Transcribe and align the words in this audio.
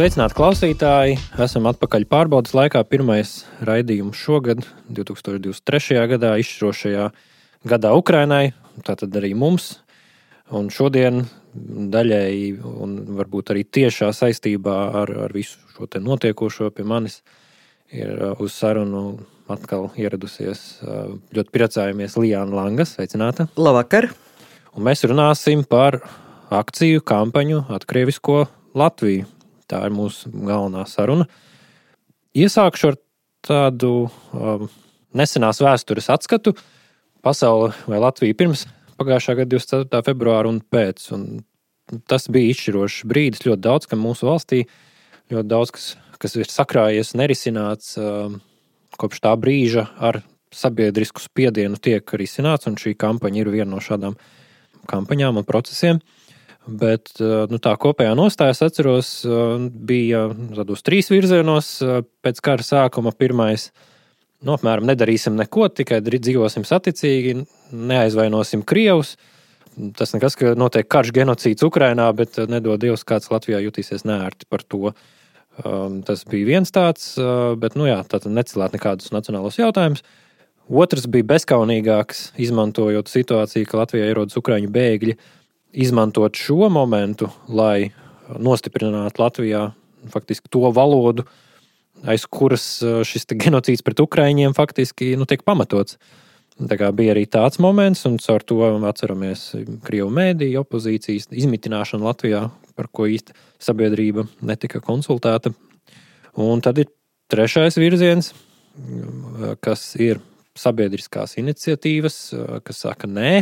Sveicināti 0.00 0.32
klausītāji! 0.32 1.16
Esam 1.44 1.66
atpakaļ 1.68 2.06
pārbaudas 2.08 2.54
laikā. 2.56 2.80
Pirmais 2.88 3.42
raidījums 3.68 4.16
šogad, 4.16 4.62
2023. 4.88 5.98
gadā, 6.08 6.30
izšķirošajā 6.40 7.02
gadā 7.68 7.90
Ukrainai, 7.92 8.54
tātad 8.86 9.18
arī 9.20 9.34
mums. 9.36 9.66
Un 10.56 10.70
šodien 10.72 11.26
daļēji, 11.92 12.46
un 12.64 12.94
varbūt 13.18 13.52
arī 13.52 13.66
tiešā 13.68 14.08
saistībā 14.16 14.76
ar, 15.02 15.12
ar 15.26 15.34
visu 15.36 15.60
šo 15.74 15.84
notiekošo 16.00 16.70
pie 16.72 16.86
manis, 16.88 17.18
ir 17.92 18.14
uh, 18.14 18.40
uz 18.40 18.56
sarunu 18.56 19.02
atkal 19.52 19.90
ieradusies. 20.00 20.62
Uh, 20.80 21.18
ļoti 21.36 21.52
priecājamies 21.58 22.16
Lijāna 22.16 22.56
Langas. 22.56 22.94
Sveicināta! 22.96 23.50
Labvakar! 23.60 24.08
Un 24.72 24.88
mēs 24.88 25.04
runāsim 25.04 25.66
par 25.68 26.00
akciju 26.48 27.04
kampaņu 27.04 27.66
Atkrievisko 27.76 28.46
Latviju. 28.72 29.28
Tā 29.70 29.84
ir 29.86 29.94
mūsu 29.94 30.32
galvenā 30.34 30.84
saruna. 30.90 31.28
Iesākšu 32.36 32.90
ar 32.90 32.98
tādu 33.46 33.92
um, 34.34 34.66
nesenās 35.16 35.62
vēstures 35.62 36.10
atskatu. 36.12 36.54
Pasaule 37.24 37.72
vai 37.90 38.00
Latvija 38.02 38.36
pirms 38.36 38.66
pagājušā 39.00 39.38
gada 39.40 39.56
24. 39.56 40.02
februāra 40.06 40.50
un 40.50 40.60
pēc. 40.60 41.06
Un 41.16 42.02
tas 42.10 42.28
bija 42.32 42.52
izšķirošs 42.52 43.06
brīdis 43.10 43.46
ļoti 43.46 43.64
daudz, 43.66 43.88
kam 43.90 44.02
mūsu 44.04 44.28
valstī 44.28 44.64
ļoti 45.30 45.50
daudz 45.50 45.74
kas, 45.74 45.88
kas 46.20 46.36
ir 46.38 46.50
sakrājies, 46.50 47.14
nerisināts. 47.18 47.96
Um, 48.00 48.40
kopš 49.00 49.22
tā 49.24 49.32
brīža 49.40 49.86
ar 50.02 50.20
sabiedrisku 50.54 51.22
spiedienu 51.22 51.78
tiek 51.80 52.04
risināts, 52.18 52.66
un 52.68 52.78
šī 52.80 52.96
kampaņa 52.98 53.42
ir 53.42 53.52
viena 53.52 53.70
no 53.72 53.82
šādām 53.82 54.16
kampaņām 54.90 55.40
un 55.40 55.46
procesiem. 55.46 56.00
Bet 56.68 57.14
uh, 57.22 57.46
nu, 57.48 57.56
tā 57.62 57.72
kopējā 57.80 58.12
nostāja, 58.18 58.52
es 58.52 58.60
atceros, 58.64 59.10
uh, 59.24 59.56
bija 59.88 60.26
tādos 60.58 60.84
trīs 60.84 61.08
virzienos 61.08 61.70
uh, 61.84 62.02
pēc 62.20 62.42
kara 62.44 62.66
sākuma. 62.66 63.14
Pirmais, 63.16 63.70
nu, 64.44 64.52
apmēram, 64.54 64.84
nedarīsim 64.90 65.38
neko, 65.40 65.70
tikai 65.72 66.02
dzīvosim 66.04 66.66
saticīgi, 66.68 67.38
neaizvainosim 67.72 68.66
Krievus. 68.68 69.16
Tas 69.96 70.12
nekas, 70.12 70.36
ka 70.36 70.52
notiek 70.58 70.88
karš 70.90 71.14
genocīds 71.16 71.64
Ukrajinā, 71.64 72.10
bet 72.18 72.36
nedod 72.50 72.80
Dievs, 72.82 73.06
kāds 73.08 73.30
Latvijā 73.32 73.62
jutīsies 73.64 74.04
neērti 74.04 74.48
par 74.50 74.66
to. 74.66 74.92
Um, 75.64 76.00
tas 76.04 76.26
bija 76.28 76.48
viens 76.48 76.72
tāds, 76.74 77.14
bet, 77.60 77.76
nu 77.78 77.88
jā, 77.88 78.02
tā 78.08 78.20
necilāt 78.28 78.76
nekādus 78.76 79.14
nacionālos 79.14 79.56
jautājumus. 79.60 80.04
Otrs 80.70 81.08
bija 81.10 81.26
bezskaunīgāks, 81.32 82.28
izmantojot 82.38 83.08
situāciju, 83.10 83.66
ka 83.66 83.80
Latvijā 83.80 84.10
ierodas 84.10 84.38
ukrāņu 84.38 84.70
bēgļi, 84.74 85.16
izmantot 85.72 86.36
šo 86.38 86.68
momentu, 86.72 87.30
lai 87.48 87.90
nostiprinātu 88.38 89.22
Latvijā 89.22 89.62
faktiski 90.10 90.50
to 90.52 90.70
valodu, 90.74 91.26
aiz 92.08 92.24
kuras 92.30 92.64
uh, 92.82 93.02
šis 93.06 93.28
genocīds 93.34 93.84
pret 93.84 94.00
ukrāņiem 94.00 94.56
faktiski 94.56 95.12
nu, 95.20 95.28
tiek 95.28 95.44
pamatots. 95.44 95.98
Tā 96.60 96.76
kā 96.76 96.90
bija 96.92 97.14
arī 97.14 97.24
tāds 97.24 97.56
moments, 97.62 98.02
un 98.04 98.18
ar 98.28 98.42
to 98.44 98.58
atceramies 98.88 99.46
Krievijas 99.84 100.16
mēdīju 100.16 100.60
opozīcijas 100.60 101.30
izmitināšanu 101.32 102.04
Latvijā, 102.04 102.42
par 102.76 102.90
ko 102.92 103.06
īsti 103.08 103.32
sabiedrība 103.60 104.26
netika 104.44 104.82
konsultēta. 104.84 105.54
Un 106.36 106.60
tad 106.60 106.82
ir 106.82 106.90
trešais 107.32 107.78
virziens, 107.80 108.34
kas 109.64 109.94
ir 109.96 110.20
sabiedriskās 110.58 111.38
iniciatīvas, 111.40 112.18
kas 112.66 112.84
saka, 112.84 113.08
nē, 113.08 113.32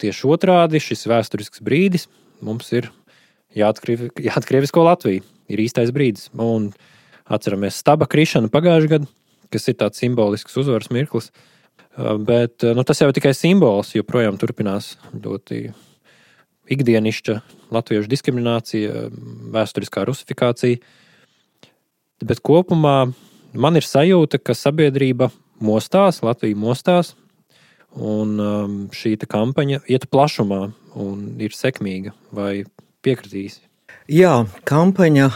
tieši 0.00 0.28
otrādi 0.30 0.80
šis 0.82 1.06
vēsturisks 1.10 1.62
brīdis 1.64 2.06
mums 2.44 2.70
ir 2.76 2.90
jāatkrievisko 3.56 4.84
Latviju. 4.86 5.24
Ir 5.50 5.62
īstais 5.64 5.90
brīdis. 5.94 6.28
Un 6.38 6.70
atceramies 7.30 7.78
staba 7.82 8.06
krišanu 8.10 8.50
pagājušajā 8.52 8.92
gadā, 8.92 9.08
kas 9.50 9.66
ir 9.70 9.78
tāds 9.80 9.98
simbolisks 9.98 10.56
uzvaras 10.60 10.90
mirklis. 10.94 11.30
Bet 11.98 12.62
nu, 12.62 12.84
tas 12.86 13.02
jau 13.02 13.10
ir 13.10 13.16
tikai 13.16 13.34
simbols, 13.34 13.96
jo 13.96 14.06
projām 14.06 14.38
turpinās 14.38 14.94
ļoti 15.10 15.72
ikdienišķa 16.70 17.34
latviešu 17.74 18.10
diskriminācija, 18.10 19.08
vēsturiskā 19.54 20.04
rusifikācija. 20.06 20.78
Bet 22.22 22.42
kopumā 22.46 23.10
man 23.58 23.78
ir 23.80 23.86
sajūta, 23.86 24.38
ka 24.38 24.54
sabiedrība 24.54 25.32
mostās, 25.60 26.22
Latvija 26.22 26.58
mostās, 26.58 27.16
un 27.96 28.36
um, 28.38 28.76
šī 28.94 29.16
kampaņa 29.30 29.82
iet 29.90 30.06
plašumā 30.10 30.62
un 31.00 31.26
ir 31.42 31.54
sekmīga. 31.56 32.14
Vai 32.34 32.64
piekritīsi? 33.04 33.62
Jā, 34.10 34.44
kampaņa, 34.66 35.26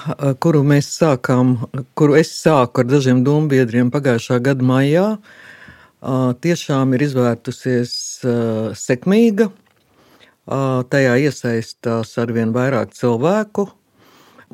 kuru 0.43 0.65
mēs 0.67 0.89
sākām, 0.99 1.57
kuru 1.95 2.17
es 2.19 2.33
sāku 2.35 2.83
ar 2.83 2.89
dažiem 2.91 3.21
dombiedriem 3.27 3.91
pagājušā 3.95 4.41
gada 4.43 4.67
maijā, 4.67 5.05
tiešām 6.43 6.97
ir 6.97 7.05
izvērtusies 7.07 7.93
sekmīga. 8.81 9.47
Tajā 10.91 11.15
iesaistās 11.23 12.17
arvien 12.21 12.51
vairāk 12.57 12.93
cilvēku. 12.99 13.69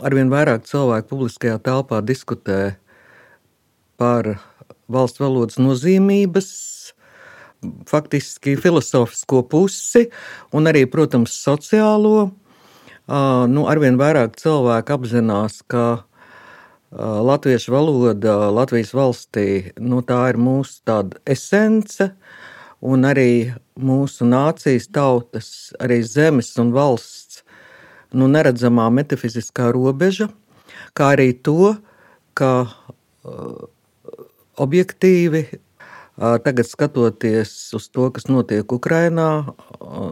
Arvien 0.04 0.28
vairāk 0.32 0.68
cilvēku 0.68 1.10
publiskajā 1.14 1.56
telpā 1.64 2.02
diskutē 2.04 2.76
par 4.00 4.34
valsts 4.90 5.20
valodas 5.20 5.58
nozīmības, 5.60 6.50
faktiski 7.88 8.56
filozofisko 8.60 9.42
pusi 9.48 10.06
un 10.56 10.68
arī, 10.70 10.86
protams, 10.90 11.34
sociālo. 11.44 12.30
Nu, 13.50 13.66
arvien 13.70 13.98
vairāk 13.98 14.38
cilvēku 14.38 14.94
apzinās, 14.96 15.60
ka 15.66 16.04
latviešu 16.90 17.72
valoda 17.72 18.50
Latvijas 18.50 18.92
valstī 18.94 19.72
nu, 19.78 20.02
ir 20.02 20.38
mūsu 20.38 21.10
esence, 21.26 22.10
un 22.80 23.04
arī 23.04 23.52
mūsu 23.78 24.26
nācijas, 24.26 24.88
tautas, 24.90 25.72
arī 25.80 26.00
zemes 26.02 26.56
un 26.58 26.72
valsts 26.72 27.42
nu, 28.12 28.26
neredzamā 28.26 28.88
metafiziskā 28.90 29.70
robeža, 29.72 30.30
kā 30.94 31.12
arī 31.14 31.32
to, 31.32 31.76
ka 32.34 32.66
objektīvi 34.60 35.46
tagad 36.20 36.68
skatoties 36.68 37.52
uz 37.76 37.88
to, 37.88 38.10
kas 38.14 38.28
notiek 38.28 38.72
Ukrajinā, 38.72 39.30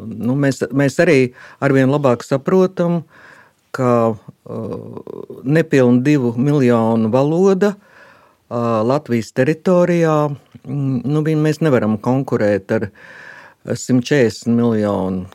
nu, 0.09 0.37
mēs, 0.41 0.63
mēs 0.73 0.99
arī 1.05 1.19
arvien 1.61 1.93
labāk 1.93 2.25
saprotam, 2.25 3.03
ka 3.77 4.17
nepilnu 5.45 6.01
divu 6.03 6.33
miljonu 6.41 7.13
valoda 7.13 7.75
Latvijas 8.49 9.35
teritorijā, 9.37 10.17
mm, 10.65 11.03
nu, 11.05 11.23
mēs 11.45 11.61
nevaram 11.61 11.99
konkurēt 12.01 12.73
ar 12.73 12.89
uh, 12.89 13.03
140 13.65 14.49
miljonu 14.49 15.27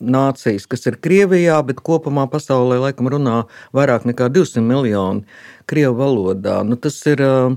nācijas, 0.00 0.66
kas 0.68 0.86
ir 0.86 0.98
Krievijā, 1.00 1.56
bet 1.66 1.80
kopumā 1.84 2.26
pasaulē 2.30 2.78
laikam 2.80 3.08
runā 3.10 3.44
vairāk 3.76 4.04
nekā 4.08 4.28
200 4.32 4.62
miljoni 4.64 5.24
krievu 5.66 5.96
valodā. 6.00 6.60
Nu, 6.68 6.76
tas 6.76 6.98
ir 7.08 7.22
uh, 7.24 7.56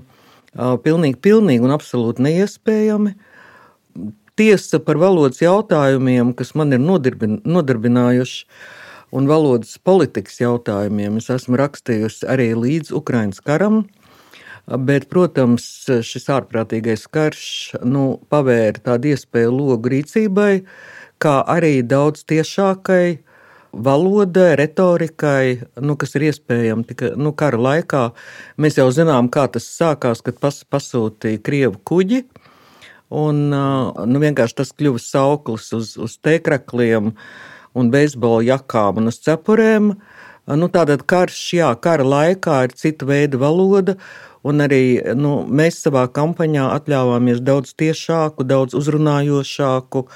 pilnīgi, 0.56 1.20
pilnīgi 1.22 1.66
un 1.66 1.76
absolūti 1.76 2.24
neiespējami. 2.26 3.16
Tiesa 4.40 4.80
par 4.80 5.00
valodas 5.02 5.42
jautājumiem, 5.44 6.34
kas 6.34 6.54
man 6.56 6.72
ir 6.74 6.80
nodarbin, 6.80 7.42
nodarbinājuši, 7.44 8.46
un 9.12 9.28
valodas 9.28 9.78
politikas 9.84 10.40
jautājumiem, 10.40 11.18
es 11.20 11.30
esmu 11.34 11.60
rakstījusi 11.60 12.28
arī 12.30 12.54
līdz 12.56 12.94
Ukraiņas 12.96 13.42
karam. 13.46 13.84
Bet, 14.70 15.08
protams, 15.10 15.66
šis 16.06 16.30
ārprātīgais 16.30 17.08
karš 17.10 17.46
nu, 17.90 18.20
pavēra 18.30 18.78
tādu 18.86 19.10
iespēju 19.16 19.56
logu 19.56 19.90
rīcībai, 19.90 20.62
kā 21.18 21.40
arī 21.50 21.80
daudz 21.82 22.22
tiešākai 22.30 23.18
valodai, 23.72 24.56
retorikai, 24.56 25.60
nu, 25.82 25.96
kas 26.00 26.16
ir 26.18 26.30
iespējama 26.30 26.86
tikai 26.90 27.14
nu, 27.20 27.34
kara 27.38 27.60
laikā. 27.60 28.04
Mēs 28.62 28.80
jau 28.80 28.88
zinām, 28.94 29.30
kā 29.32 29.48
tas 29.52 29.68
sākās, 29.70 30.24
kad 30.26 30.40
pas, 30.42 30.62
pasūtīja 30.66 31.42
krievu 31.46 31.82
kuģi. 31.88 32.24
Un, 33.10 33.50
nu, 33.50 34.22
vienkārši 34.22 34.60
tas 34.62 34.74
kļuva 34.78 35.02
sauklis 35.02 35.72
uz, 35.74 35.96
uz 35.98 36.18
tēkrakliem 36.22 37.14
un 37.78 37.92
beisbola 37.94 38.46
jakām 38.46 39.02
un 39.02 39.10
uz 39.14 39.22
cepurēm. 39.26 39.94
Nu, 40.50 40.70
Tātad 40.74 41.06
karš, 41.10 41.44
jā, 41.60 41.70
kara 41.82 42.06
laikā 42.06 42.64
ir 42.66 42.76
cita 42.78 43.10
veida 43.10 43.42
valoda, 43.42 44.00
Un 44.40 44.64
arī 44.64 45.02
nu, 45.20 45.42
mēs 45.52 45.82
savā 45.84 46.06
kampaņā 46.16 46.70
atļāvāmies 46.72 47.42
daudz 47.44 47.74
tiešāku, 47.76 48.46
daudz 48.48 48.72
uzrunājošāku 48.80 50.06
uh, 50.06 50.14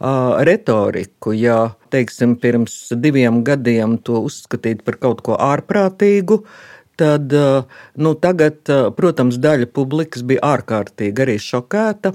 retoriku. 0.00 1.32
Ja, 1.32 1.74
teiksim, 1.90 2.36
pirms 2.40 2.92
diviem 2.92 3.42
gadiem 3.44 3.98
to 3.98 4.20
uzskatīt 4.26 4.84
par 4.84 4.98
kaut 5.00 5.22
ko 5.24 5.36
ārprātīgu, 5.40 6.42
tad 6.96 7.32
nu, 7.32 8.14
tagad, 8.20 8.62
protams, 8.96 9.40
daļa 9.40 9.68
publikas 9.72 10.24
bija 10.26 10.44
ārkārtīgi 10.56 11.26
arī 11.26 11.38
šokēta. 11.40 12.12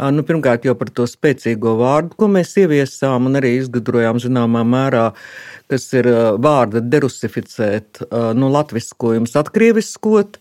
Nu, 0.00 0.24
pirmkārt, 0.24 0.64
jau 0.64 0.72
par 0.80 0.88
to 0.96 1.04
spēcīgo 1.04 1.74
vārdu, 1.76 2.16
ko 2.16 2.30
mēs 2.32 2.54
ieviesām 2.56 3.28
un 3.28 3.36
arī 3.36 3.58
izgudrojām 3.58 4.16
zināmā 4.22 4.62
mērā, 4.64 5.10
kas 5.68 5.84
ir 5.92 6.08
vārda 6.40 6.80
derusificēt, 6.80 8.06
nu, 8.32 8.48
latviskojums 8.48 9.36
atkrieviskot. 9.36 10.40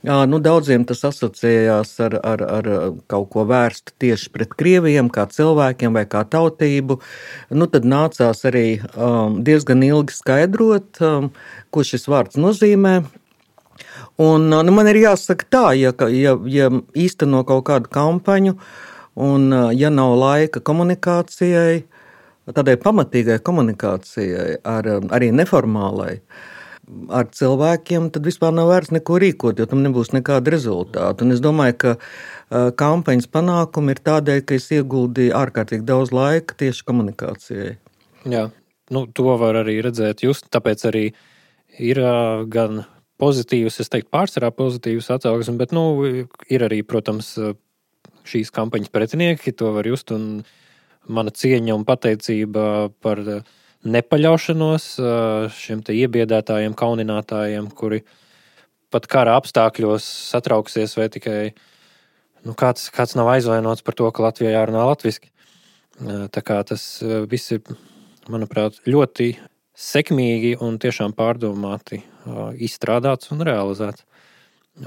Nu, 0.00 0.38
daudziem 0.40 0.86
tas 0.88 1.02
asociējās 1.04 1.90
ar, 2.00 2.14
ar, 2.24 2.42
ar 2.48 2.68
kaut 3.10 3.26
ko 3.34 3.42
vērstu 3.44 3.92
tieši 4.00 4.30
pret 4.32 4.54
krieviem, 4.56 5.10
kā 5.12 5.26
cilvēkiem 5.28 5.92
vai 5.92 6.06
kā 6.08 6.22
tautību. 6.24 6.96
Nu, 7.52 7.66
tad 7.68 7.84
nācās 7.84 8.40
arī 8.48 8.80
um, 8.94 9.42
diezgan 9.44 9.84
ilgi 9.84 10.16
skaidrot, 10.16 11.02
um, 11.04 11.28
ko 11.68 11.84
šis 11.84 12.08
vārds 12.08 12.40
nozīmē. 12.40 12.94
Un, 14.24 14.46
nu, 14.48 14.72
man 14.72 14.88
ir 14.88 15.02
jāsaka 15.02 15.48
tā, 15.52 15.66
ja, 15.76 15.92
ja, 16.16 16.32
ja 16.48 16.70
īsteno 16.96 17.42
kaut 17.48 17.66
kādu 17.68 17.92
kampaņu, 17.92 18.56
un 19.20 19.52
ja 19.76 19.90
nav 19.92 20.14
laika 20.16 20.64
komunikācijai, 20.64 21.82
tādai 22.56 22.78
pamatīgai 22.80 23.36
komunikācijai, 23.44 24.62
ar, 24.64 24.88
arī 25.12 25.28
neformālai, 25.36 26.14
uh, 26.20 26.48
ar 27.12 27.28
cilvēkiem, 27.34 28.08
tad 28.14 28.26
vispār 28.26 28.54
nav 28.54 28.70
vērts 28.70 28.94
neko 28.94 29.18
rīkot, 29.22 29.60
jo 29.60 29.66
tam 29.70 29.82
nebūs 29.84 30.12
nekāda 30.14 30.52
rezultāta. 30.54 31.24
Un 31.24 31.34
es 31.34 31.42
domāju, 31.44 31.76
ka 31.84 31.92
kampaņas 32.80 33.28
panākumi 33.32 33.94
ir 33.94 34.02
tādēļ, 34.06 34.40
ka 34.46 34.56
es 34.58 34.70
ieguldīju 34.74 35.34
ārkārtīgi 35.38 35.86
daudz 35.88 36.14
laika 36.14 36.56
tieši 36.60 36.86
komunikācijai. 36.88 37.74
Jā, 38.30 38.46
nu, 38.94 39.04
to 39.16 39.36
var 39.40 39.60
arī 39.62 39.78
redzēt 39.86 40.24
just, 40.26 40.50
tāpēc 40.54 40.86
arī 40.90 41.04
ir 41.80 42.02
gan 42.52 42.84
pozitīvas, 43.20 43.80
es 43.82 43.92
teiktu, 43.92 44.10
pārsvarā 44.14 44.50
pozitīvas 44.56 45.10
atsauksmes, 45.16 45.60
bet 45.60 45.74
nu, 45.76 45.84
ir 46.50 46.66
arī, 46.66 46.82
protams, 46.86 47.34
šīs 48.30 48.52
kampaņas 48.54 48.92
pretinieki, 48.92 49.54
to 49.56 49.72
var 49.76 49.88
just, 49.88 50.10
un 50.14 50.42
mana 51.10 51.32
cieņa 51.32 51.74
un 51.74 51.86
pateicība 51.88 52.64
par 53.02 53.22
uh, 53.24 53.56
nepaļaušanos 53.88 54.86
šiem 55.56 55.82
iebiedētājiem, 55.88 56.74
kauninātājiem, 56.76 57.70
kuri 57.76 58.02
pat 58.92 59.06
kara 59.10 59.36
apstākļos 59.40 60.04
satrauksies, 60.30 60.96
vai 60.98 61.08
tikai 61.12 61.38
nu, 62.44 62.54
kāds, 62.58 62.90
kāds 62.92 63.16
nav 63.16 63.30
aizvainots 63.32 63.84
par 63.86 63.96
to, 63.96 64.08
ka 64.12 64.26
Latvijā 64.26 64.52
jārunā 64.56 64.84
latviešu. 64.90 65.30
Tā 66.32 66.42
kā 66.44 66.60
tas 66.64 66.82
viss 67.30 67.52
ir, 67.56 67.64
manuprāt, 68.32 68.78
ļoti 68.88 69.34
sekmīgi 69.76 70.54
un 70.64 70.78
tiešām 70.80 71.12
pārdomāti 71.16 72.02
izstrādāts 72.60 73.32
un 73.32 73.44
realizēts. 73.44 74.04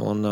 Un, 0.01 0.25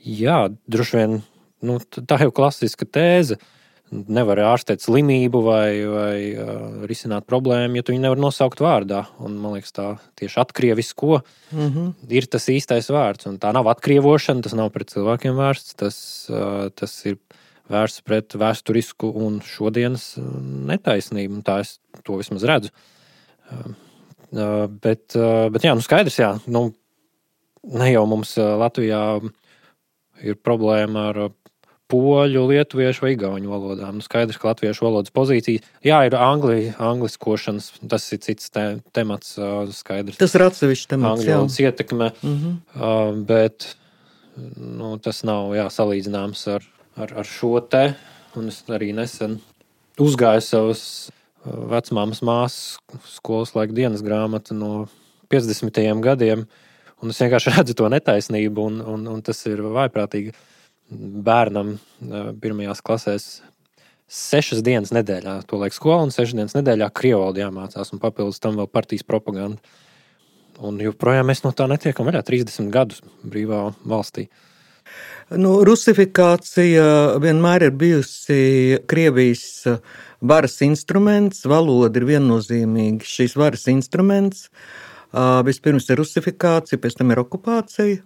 jā, 0.00 0.38
droši 0.72 1.00
vien 1.00 1.16
nu, 1.64 1.76
tā 2.08 2.20
jau 2.24 2.32
klasiska 2.32 2.88
tēze. 2.88 3.36
Uh, 3.36 3.56
nevar 3.90 4.38
ārstēt 4.52 4.84
slimību 4.84 5.40
vai, 5.42 5.70
vai 5.90 6.14
uh, 6.30 6.84
risināt 6.88 7.26
problēmu, 7.28 7.78
ja 7.78 7.84
tu 7.84 7.94
viņu 7.94 8.04
nevar 8.04 8.20
nosaukt 8.22 8.62
vārdā. 8.62 9.02
Un, 9.22 9.34
man 9.42 9.56
liekas, 9.56 9.74
tā 9.74 9.86
tieši 10.20 10.38
atkrievisko 10.44 11.20
mm 11.50 11.66
-hmm. 11.66 11.92
ir 12.08 12.26
tas 12.30 12.46
īstais 12.48 12.90
vārds. 12.90 13.26
Un 13.26 13.38
tā 13.42 13.52
nav 13.52 13.68
atkrievošana, 13.72 14.42
tas 14.42 14.54
nav 14.54 14.70
pret 14.70 14.90
cilvēkiem 14.94 15.34
vērsts, 15.34 15.74
tas, 15.74 15.96
uh, 16.30 16.70
tas 16.70 16.94
ir 17.06 17.18
vērsts 17.70 18.02
pret 18.06 18.34
vēsturisku 18.34 19.10
un 19.14 19.40
šodienas 19.40 20.14
netaisnību. 20.70 21.42
Tā 21.42 21.60
es 21.60 21.78
to 22.04 22.16
vismaz 22.16 22.44
redzu. 22.44 22.70
Uh, 23.50 24.66
bet, 24.68 25.16
uh, 25.16 25.50
bet 25.50 25.64
jā, 25.64 25.74
nu 25.74 25.82
skaidrs, 25.82 26.18
jā. 26.18 26.38
Nu, 26.46 26.72
ne 27.62 27.92
jau 27.92 28.06
mums 28.06 28.36
Latvijā 28.38 29.20
ir 30.22 30.36
problēma 30.36 31.10
ar 31.10 31.30
poļu, 31.90 32.44
lietuviešu 32.50 33.04
vai 33.04 33.12
igauņu 33.16 33.50
valodām. 33.50 33.98
Nu, 33.98 34.04
skaidrs, 34.04 34.38
ka 34.40 34.52
latviešu 34.52 34.86
valodas 34.86 35.14
pozīcija, 35.14 35.64
jā, 35.86 36.00
ir 36.08 36.16
angli, 36.18 36.70
angliskošanas, 36.78 37.72
tas 37.90 38.06
ir 38.14 38.22
cits 38.24 38.52
te, 38.54 38.64
temats. 38.96 39.36
Skaidrs. 39.76 40.20
Tas 40.20 40.36
ir 40.38 40.46
atsevišķs 40.46 40.90
temats. 40.94 41.20
Angļu 41.20 41.34
valodas 41.34 41.60
ietekme, 41.62 42.12
mm 42.22 42.36
-hmm. 42.40 43.22
bet 43.28 43.74
nu, 44.56 44.96
tas 45.02 45.22
nav 45.26 45.54
jā, 45.58 45.66
salīdzināms 45.70 46.46
ar, 46.54 46.66
ar, 46.96 47.14
ar 47.22 47.26
šo 47.28 47.58
te. 47.60 47.94
Un 48.38 48.48
es 48.48 48.62
arī 48.70 48.92
nesen 48.94 49.40
uzgāju 49.98 50.42
savus 50.44 50.84
vecmāmas 51.44 52.22
māsas 52.22 52.78
skolas 53.16 53.54
laika 53.56 53.74
dienas 53.74 54.04
grāmatu 54.04 54.54
no 54.54 54.88
50. 55.32 56.00
gadiem. 56.04 56.46
Un 57.00 57.12
es 57.12 57.20
vienkārši 57.22 57.54
redzu 57.56 57.74
to 57.78 57.88
netaisnību, 57.88 58.66
un, 58.66 58.80
un, 58.84 59.06
un 59.08 59.22
tas 59.24 59.38
ir 59.48 59.62
vaiprātīgi 59.64 60.34
bērnam 60.90 61.76
pirmajās 62.42 62.82
klasēs 62.84 63.28
sešas 64.10 64.64
dienas 64.66 64.90
nedēļā, 64.94 65.36
to 65.46 65.60
laiku 65.60 65.76
skolā, 65.76 66.00
un 66.02 66.10
sešas 66.14 66.34
dienas 66.34 66.56
nedēļā 66.56 66.90
krievu 66.98 67.22
valodā 67.22 67.44
jāmācās, 67.44 67.92
un 67.94 68.02
papildus 68.02 68.42
tam 68.42 68.58
vēl 68.58 68.66
partijas 68.70 69.06
propaganda. 69.06 69.60
Un 70.60 70.80
joprojām 70.82 71.30
mēs 71.30 71.44
no 71.44 71.54
tā 71.56 71.68
netiekam 71.70 72.08
vaļā 72.10 72.24
30 72.26 72.72
gadus 72.74 73.04
brīvā 73.22 73.70
valstī. 73.88 74.26
Nu, 75.30 75.60
rusifikācija 75.64 76.84
vienmēr 77.22 77.68
ir 77.68 77.74
bijusi 77.78 78.80
Krievijas 78.90 79.62
varas 80.20 80.58
instruments. 80.66 81.44
Valoda 81.46 82.00
ir 82.00 82.08
viennozīmīgi 82.08 83.06
šīs 83.06 83.38
varas 83.38 83.68
instruments. 83.70 84.48
Vispirms 85.46 85.86
ir 85.90 86.02
rusifikācija, 86.02 86.82
pēc 86.82 86.98
tam 86.98 87.14
ir 87.14 87.22
okupācija. 87.22 88.02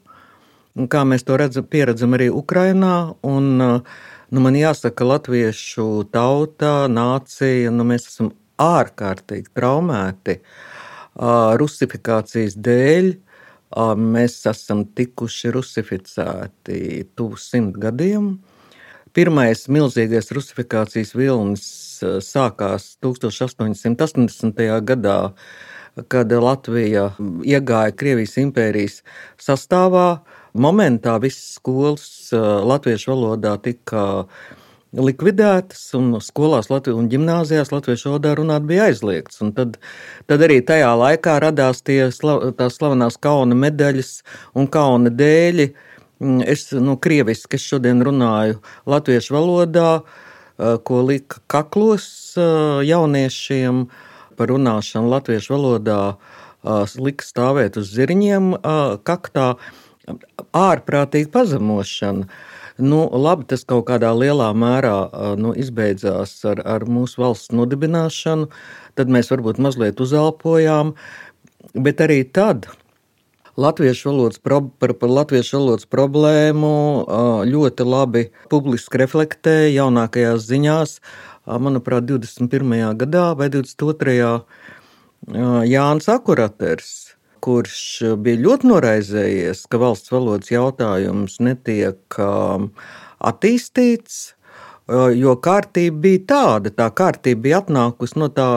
Un 0.74 0.88
kā 0.90 1.04
mēs 1.06 1.22
to 1.22 1.36
redzam, 1.38 1.66
pieredzam 1.70 2.16
arī 2.16 2.26
Ukrajinā. 2.34 3.14
Un, 3.22 3.50
nu, 3.62 4.40
man 4.42 4.56
jāsaka, 4.58 5.06
latviešu 5.06 5.86
tauta, 6.10 6.88
nācija, 6.90 7.70
nu, 7.70 7.86
mēs 7.86 8.08
esam 8.10 8.32
ārkārtīgi 8.58 9.52
traumēti 9.54 10.40
rusifikācijas 11.62 12.58
dēļ. 12.58 13.12
Mēs 14.02 14.40
esam 14.50 14.82
tikuši 14.98 15.54
rusificēti 15.54 16.82
tuvu 17.14 17.38
simt 17.38 17.78
gadiem. 17.78 18.34
Pirmais 19.14 19.68
milzīgais 19.70 20.34
rusifikācijas 20.34 21.14
vilnis 21.14 21.66
sākās 22.02 22.96
1880. 23.02 24.62
gadā, 24.90 25.18
kad 26.10 26.32
Latvija 26.34 27.12
iegāja 27.46 27.94
Krievijas 27.94 28.40
impērijas 28.42 29.04
sastāvā 29.38 30.08
momentā 30.54 31.16
visas 31.22 31.56
skolas 31.58 32.30
latviešu 32.32 33.10
valodā 33.12 33.56
tika 33.62 34.04
likvidētas, 34.94 35.88
un 35.98 36.18
skolās 36.22 36.70
Latvijas, 36.70 36.98
un 37.00 37.08
gimnājās 37.10 37.72
latviešu 37.74 38.12
valodā 38.12 38.34
runāt 38.38 38.67
bija 38.69 38.88
aizliegts. 38.90 39.40
Un 39.43 39.50
tad, 39.56 39.79
tad 40.31 40.44
arī 40.46 40.60
tajā 40.67 40.93
laikā 40.98 41.38
radās 41.43 41.82
tie, 41.82 41.98
tās 42.14 42.79
slavenās 42.79 43.19
kauna 43.19 43.58
medaļas 43.58 44.12
un 44.55 44.70
kauna 44.70 45.10
dēļi. 45.10 45.69
Mm, 46.22 46.44
es 46.46 46.69
nu, 46.79 46.94
krieviski 47.02 47.58
es 47.58 47.67
šodien 47.67 48.05
runāju 48.06 48.60
latviešu 48.86 49.34
valodā, 49.34 49.90
ko 50.55 51.00
lika 51.02 51.40
kaklos 51.50 52.06
jauniešiem 52.86 53.88
par 54.38 54.50
runāšanu 54.55 55.10
latviešu 55.10 55.56
valodā, 55.56 56.00
lika 57.02 57.26
stāvēt 57.26 57.81
uz 57.81 57.90
zirņiem 57.96 58.55
kaktā 59.02 59.56
ārprātīga 60.55 61.32
pazemošana. 61.34 62.29
Nu, 62.82 63.05
labi, 63.06 63.46
tas 63.53 63.63
kaut 63.70 63.87
kādā 63.87 64.11
lielā 64.19 64.49
mērā 64.58 64.96
nu, 65.39 65.53
izbeidzās 65.55 66.41
ar, 66.51 66.63
ar 66.67 66.87
mūsu 66.91 67.23
valsts 67.23 67.53
nodibināšanu, 67.55 68.49
tad 68.99 69.13
mēs 69.15 69.31
varbūt 69.31 69.61
mazliet 69.63 70.03
uzelpojām, 70.03 70.91
bet 71.79 72.03
arī 72.03 72.25
tad 72.27 72.67
latviešu 73.55 74.11
valodas, 74.11 74.41
pro, 74.43 74.58
par, 74.82 74.96
par 74.99 75.15
latviešu 75.20 75.61
valodas 75.61 75.87
problēmu 75.87 76.75
ļoti 77.46 77.87
labi 77.87 78.25
publiski 78.51 78.99
reflektēja 79.05 79.70
jaunākajās 79.77 80.51
ziņās, 80.51 80.99
manuprāt, 81.46 82.11
21. 82.11 82.75
gadā 83.05 83.29
vai 83.39 83.53
22. 83.55 84.43
Jānis 85.70 86.11
Akuraters 86.11 87.04
kurš 87.44 87.81
bija 88.24 88.41
ļoti 88.41 88.70
noraizējies, 88.70 89.67
ka 89.69 89.81
valsts 89.82 90.13
valodas 90.13 90.53
jautājums 90.53 91.36
netiek 91.44 92.19
um, 92.22 92.70
attīstīts. 93.20 94.32
Uh, 94.84 95.08
jo 95.17 95.32
kārtība 95.41 96.03
bija 96.05 96.24
tāda, 96.29 96.72
tā 96.72 96.91
kārtība 96.93 97.46
bija 97.46 97.60
atnākusi 97.63 98.19
no 98.20 98.29
tā 98.32 98.48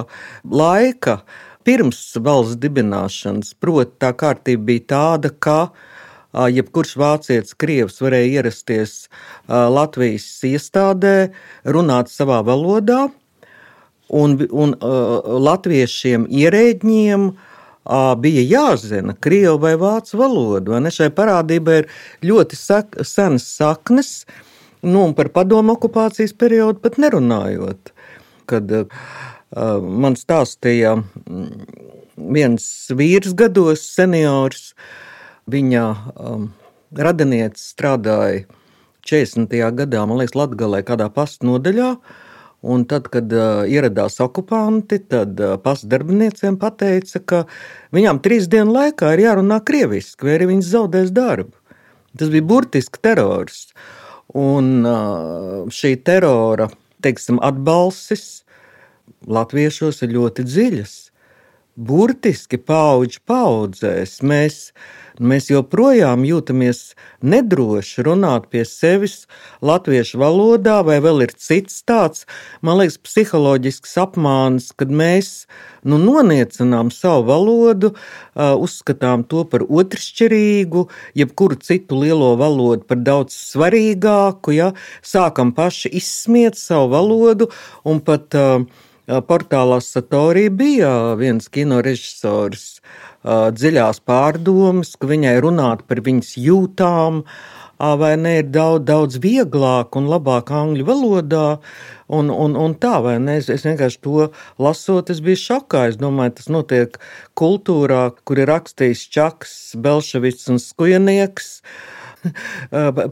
laika, 0.43 1.21
pirms 1.67 2.01
valsts 2.23 2.57
dibināšanas. 2.63 3.53
Proti, 3.63 3.95
tā 4.03 4.11
kārtība 4.11 4.67
bija 4.71 4.83
tāda, 4.91 5.31
ka 5.31 5.59
uh, 5.69 6.47
jebkurš 6.51 6.97
vācietis, 6.99 7.55
krievs 7.55 8.01
varēja 8.03 8.41
ierasties 8.41 8.97
uh, 9.07 9.69
Latvijas 9.71 10.27
iestādē, 10.47 11.15
runāt 11.63 12.11
savā 12.11 12.41
valodā, 12.47 13.07
un, 14.07 14.35
un 14.51 14.75
latviešiem 15.47 16.27
ierēģiem 16.31 17.31
bija 18.19 18.43
jāzina 18.43 19.15
krievu 19.19 19.57
vai 19.63 19.75
vācu 19.79 20.19
valoda. 20.19 20.75
Vai 20.75 20.91
Šai 20.91 21.09
parādībai 21.15 21.79
ir 21.81 21.89
ļoti 22.27 22.59
sak 22.59 22.99
senas 23.07 23.47
saknes. 23.57 24.25
Nu, 24.83 25.07
un 25.07 25.15
par 25.17 25.31
padomu 25.33 25.73
okupācijas 25.75 26.35
periodu 26.37 26.81
pat 26.83 26.99
nerunājot. 27.01 27.91
Kad 28.47 28.71
uh, 28.71 28.85
man 29.81 30.15
stāstīja 30.19 30.97
mm, 30.99 31.65
viens 32.35 32.67
vīrs 32.93 33.33
gados, 33.37 33.83
seniors, 33.95 34.71
viņa 35.49 35.83
um, 36.15 36.47
radinieks 36.95 37.71
strādāja 37.73 38.45
40. 39.07 39.51
gadā, 39.79 40.03
man 40.05 40.19
liekas, 40.19 40.35
Latgalē 40.35 40.83
kādā 40.87 41.07
pastu 41.13 41.47
nodaļā, 41.47 41.95
Un 42.65 42.87
tad, 42.89 43.11
kad 43.13 43.31
uh, 43.35 43.67
ieradās 43.69 44.17
okupanti, 44.23 44.97
tad 45.05 45.37
uh, 45.43 45.59
pasdarbiniekiem 45.61 46.57
pateica, 46.57 47.21
ka 47.21 47.43
viņām 47.93 48.21
trīs 48.25 48.49
dienu 48.49 48.73
laikā 48.73 49.11
ir 49.13 49.27
jārunā 49.27 49.59
krieviski, 49.65 50.25
vai 50.25 50.39
arī 50.39 50.49
viņas 50.55 50.73
zaudēs 50.73 51.13
darbu. 51.13 51.53
Tas 52.17 52.33
bija 52.33 52.47
burtiski 52.49 53.03
terors. 53.05 53.67
Un 54.33 54.81
uh, 54.89 55.69
šī 55.69 55.93
terora 56.01 56.71
teiksim, 57.03 57.39
atbalstis 57.43 58.43
latviešos 59.27 60.01
ir 60.05 60.15
ļoti 60.15 60.45
dziļas. 60.47 60.95
Burtiski 61.77 62.57
paudžu 62.57 63.21
paudzēs 63.29 64.17
mēs 64.25 64.71
mēs 65.19 65.49
joprojām 65.51 66.23
jūtamies 66.27 66.93
nedroši 67.25 68.05
runāt 68.05 68.47
pie 68.53 68.63
sevis 68.67 69.25
latviešu 69.65 70.19
valodā, 70.21 70.79
vai 70.85 70.99
vēl 71.03 71.25
ir 71.25 71.33
cits 71.37 71.81
tāds, 71.87 72.25
man 72.61 72.79
liekas, 72.81 72.99
psiholoģisks 73.01 73.97
apmāns, 74.01 74.71
kad 74.77 74.91
mēs 74.93 75.47
nu, 75.87 75.99
noniecinām 76.01 76.91
savu 76.93 77.27
valodu, 77.29 77.93
uzskatām 78.35 79.25
to 79.29 79.45
par 79.49 79.65
otršķirīgu, 79.67 80.87
jebkuru 81.17 81.59
citu 81.63 82.01
lielo 82.03 82.33
valodu 82.39 82.85
par 82.87 83.01
daudz 83.01 83.37
svarīgāku, 83.53 84.55
ja 84.57 84.73
sākam 85.05 85.53
paši 85.57 85.93
izsmiet 85.97 86.59
savu 86.59 86.91
valodu 86.93 87.49
un 87.87 88.03
pat 88.05 88.35
portālā 89.07 89.79
Satorī 89.79 90.49
bija 90.51 91.15
viens 91.15 91.47
kino 91.47 91.79
režisors, 91.83 92.81
dziļās 93.27 94.01
pārdomas, 94.07 94.95
ka 94.95 95.09
viņai 95.09 95.37
runāt 95.43 95.83
par 95.87 96.01
viņas 96.05 96.35
jūtām, 96.39 97.23
vai 97.77 98.13
ne, 98.17 98.37
ir 98.41 98.47
daudz, 98.49 98.85
daudz 98.87 99.19
vieglāk 99.21 99.97
un 99.99 100.07
labāk 100.09 100.51
angļu 100.55 100.87
valodā. 100.87 101.47
Un, 102.07 102.31
un, 102.31 102.55
un 102.55 102.73
tā, 102.79 102.95
vai 103.03 103.17
ne? 103.19 103.35
Es, 103.41 103.49
es 103.51 103.65
vienkārši 103.67 103.99
to 104.01 104.29
lasot, 104.63 105.11
es 105.11 105.19
biju 105.23 105.41
šokā. 105.41 105.89
Es 105.91 105.99
domāju, 105.99 106.37
tas 106.39 106.47
notiek 106.53 106.97
kultūrā, 107.37 108.07
kur 108.23 108.39
ir 108.39 108.47
rakstījis 108.47 109.03
Čaks, 109.11 109.53
Belševits 109.83 110.47
un 110.53 110.63
Skujanieks. 110.63 111.57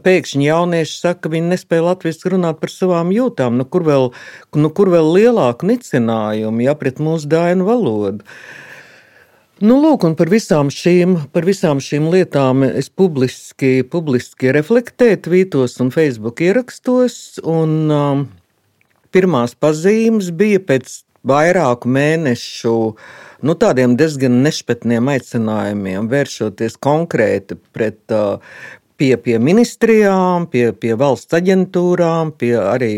Pēkšņi 0.06 0.48
jaunieši 0.48 0.96
saka, 0.96 1.26
ka 1.26 1.34
viņi 1.36 1.52
nespēja 1.52 1.84
latviešu 1.90 2.34
runāt 2.34 2.58
par 2.62 2.72
savām 2.72 3.12
jūtām. 3.14 3.60
Nu, 3.60 3.68
kur, 3.68 3.84
vēl, 3.86 4.10
nu, 4.56 4.72
kur 4.72 4.90
vēl 4.96 5.12
lielāku 5.20 5.68
nicinājumu, 5.68 6.64
ja 6.64 6.74
pret 6.80 6.98
mūsu 7.04 7.28
dainu 7.36 7.68
valodu? 7.68 8.24
Nu, 9.56 9.78
lūk, 9.80 10.02
par 10.18 10.28
visām, 10.28 10.68
šīm, 10.68 11.14
par 11.32 11.46
visām 11.48 11.78
šīm 11.80 12.10
lietām 12.12 12.60
es 12.66 12.90
publiski, 12.92 13.80
publiski 13.88 14.50
reflektēju, 14.52 15.20
tvītos 15.24 15.78
un 15.80 15.88
Facebook 15.94 16.42
ierakstos. 16.44 17.38
Un, 17.40 17.72
um, 17.88 18.26
pirmās 19.16 19.54
pazīmes 19.56 20.28
bija 20.36 20.60
pēc 20.60 20.98
vairāku 21.24 21.88
mēnešu 21.88 22.74
nu, 23.48 23.54
tādiem 23.56 23.94
diezgan 23.96 24.42
nešpatniem 24.44 25.08
aicinājumiem, 25.14 26.10
vēršoties 26.12 26.76
konkrēti 26.76 27.56
pret, 27.72 28.02
uh, 28.12 28.36
pie, 29.00 29.14
pie 29.16 29.38
ministrijām, 29.40 30.50
pie, 30.52 30.66
pie 30.76 30.92
valsts 31.00 31.32
aģentūrām, 31.40 32.36
pie 32.36 32.52
arī 32.60 32.92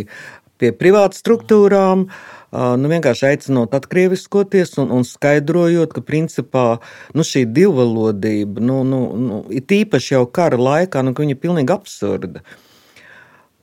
pie 0.58 0.74
privātu 0.74 1.22
struktūrām. 1.22 2.08
Nu, 2.52 2.88
vienkārši 2.88 3.26
aicinot 3.28 3.74
atkrieviskoties 3.76 4.78
un, 4.80 4.92
un 4.96 5.02
skaidrojot, 5.04 5.92
ka 5.92 6.00
principā 6.00 6.78
nu, 7.12 7.24
šī 7.26 7.42
divvalodība, 7.52 8.62
nu, 8.64 8.80
nu, 8.88 9.00
nu, 9.20 9.40
ir 9.52 9.66
tīpaši 9.68 10.14
jau 10.14 10.22
kara 10.32 10.56
laikā, 10.56 11.02
nu, 11.04 11.12
viņa 11.18 11.36
ir 11.36 11.42
pilnīgi 11.42 11.74
absurda. 11.74 12.40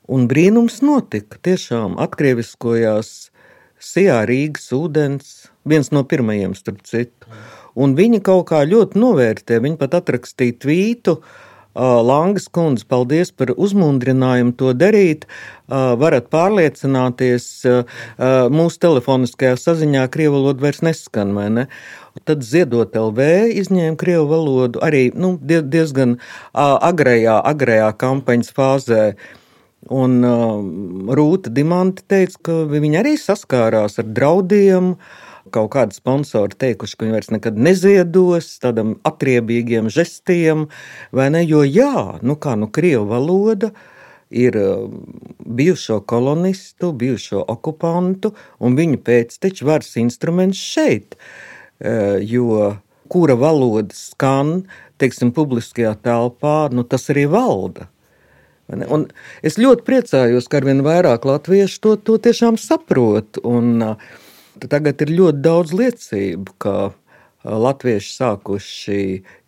Un 0.06 0.28
brīnums 0.30 0.84
notika. 0.86 1.42
Tiešām 1.42 1.98
atkrieviskojās 2.06 3.32
Sijā 3.82 4.20
Rīgas 4.30 4.70
ūdens, 4.78 5.34
viens 5.66 5.90
no 5.90 6.06
pirmajiem, 6.06 6.54
starp 6.54 6.86
citu. 6.86 7.34
Un 7.74 7.98
viņi 7.98 8.22
kaut 8.24 8.46
kā 8.54 8.62
ļoti 8.70 9.02
novērtē, 9.02 9.58
viņi 9.66 9.82
pat 9.82 9.98
atrakstīja 9.98 10.60
tvītu, 10.62 11.18
uh, 11.18 11.45
Langas 11.76 12.48
kundze, 12.48 12.86
paldies 12.88 13.34
par 13.36 13.52
uzmundrinājumu 13.52 14.56
to 14.56 14.72
darīt. 14.78 15.26
Varat 15.68 16.30
pārliecināties, 16.32 17.48
mūsu 18.56 18.80
telefoniskajā 18.80 19.58
saziņā 19.60 20.06
krievu 20.14 20.40
valoda 20.40 20.64
vairs 20.68 20.84
neskan, 20.86 21.34
vai 21.36 21.50
ne? 21.52 21.68
Tad 22.24 22.46
ziedot 22.48 22.96
LV 22.96 23.28
izņēma 23.60 24.00
krievu 24.00 24.30
valodu 24.30 24.80
arī 24.86 25.10
nu, 25.12 25.36
diezgan 25.44 26.16
agrējā, 26.54 27.42
agrējā 27.44 27.92
kampaņas 28.00 28.56
fāzē. 28.56 29.04
Un 29.86 30.24
uh, 30.26 30.64
Rūta 31.14 31.52
Dimanta 31.54 32.02
teica, 32.10 32.40
ka 32.48 32.54
viņa 32.72 33.04
arī 33.04 33.12
saskārās 33.22 34.00
ar 34.02 34.08
draudiem, 34.18 34.96
uh, 34.96 35.25
kaut 35.54 35.72
kādi 35.76 35.96
sponsori 35.98 36.58
teikuši, 36.58 36.98
ka 36.98 37.06
viņi 37.06 37.16
vairs 37.16 37.32
nekad 37.34 37.60
neziedos 37.60 38.48
tādam 38.64 38.96
atriebīgiem 39.08 39.90
žestiem, 39.94 40.68
vai 41.16 41.30
ne? 41.34 41.44
Jo 41.46 41.64
jā, 41.66 42.18
nu 42.26 42.38
kā 42.40 42.56
nu 42.60 42.70
krievu 42.72 43.06
valoda 43.12 43.72
ir 44.34 44.58
um, 44.58 45.04
bijušo 45.46 46.02
kolonistu, 46.10 46.92
bijušo 46.98 47.44
okupantu 47.54 48.34
un 48.60 48.78
viņu 48.78 49.02
pēcteči 49.06 49.68
varas 49.68 49.94
instruments 50.02 50.60
šeit, 50.60 51.16
uh, 51.16 52.18
jo 52.22 52.74
kura 53.12 53.38
valoda 53.38 53.94
skan, 53.94 54.64
teiksim, 54.98 55.30
publiskajā 55.36 55.94
telpā, 56.02 56.72
nu 56.74 56.88
tas 56.88 57.06
arī 57.14 57.28
valda. 57.30 57.90
Un 58.66 59.04
es 59.46 59.60
ļoti 59.62 59.86
priecājos, 59.86 60.48
ka 60.50 60.58
arvien 60.58 60.82
vairāk 60.82 61.28
latviešu 61.30 61.82
to, 61.84 61.92
to 62.02 62.16
tiešām 62.18 62.58
saprot. 62.58 63.38
Un, 63.46 63.76
uh, 63.94 64.24
Tagad 64.56 65.02
ir 65.04 65.12
ļoti 65.12 65.42
daudz 65.44 65.74
liecību, 65.76 66.54
ka 66.64 66.76
latvieši 67.46 68.14
sākuši 68.16 69.02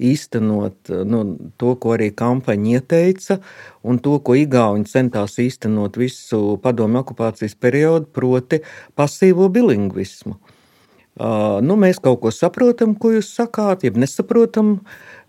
īstenot 0.04 0.92
nu, 1.08 1.22
to, 1.58 1.74
ko 1.82 1.96
arī 1.96 2.12
kampaņa 2.16 2.78
ieteica, 2.78 3.40
un 3.88 4.02
to, 4.04 4.18
ko 4.20 4.36
Igauni 4.38 4.86
centās 4.90 5.38
īstenot 5.42 5.98
visu 5.98 6.60
padomu 6.64 7.02
okupācijas 7.02 7.58
periodu, 7.58 8.10
proti, 8.14 8.62
pasīvo 9.00 9.50
bilingvismu. 9.54 10.38
Uh, 11.18 11.58
nu, 11.66 11.74
mēs 11.82 11.98
kaut 11.98 12.20
ko 12.22 12.30
saprotam, 12.30 12.92
ko 12.94 13.16
jūs 13.16 13.32
sakāt, 13.34 13.88
jeb 13.88 13.96
nesaprotam, 13.98 14.76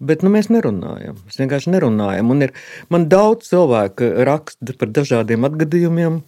bet 0.05 0.21
nu, 0.21 0.29
mēs 0.35 0.51
nerunājam. 0.53 1.17
Mēs 1.25 1.39
vienkārši 1.41 1.73
nerunājam. 1.73 2.35
Un 2.35 2.45
ir, 2.45 2.53
man 2.93 3.07
daudz 3.09 3.49
cilvēku 3.49 4.11
raksta 4.29 4.77
par 4.77 4.93
dažādiem 4.93 5.49
atgadījumiem, 5.49 6.21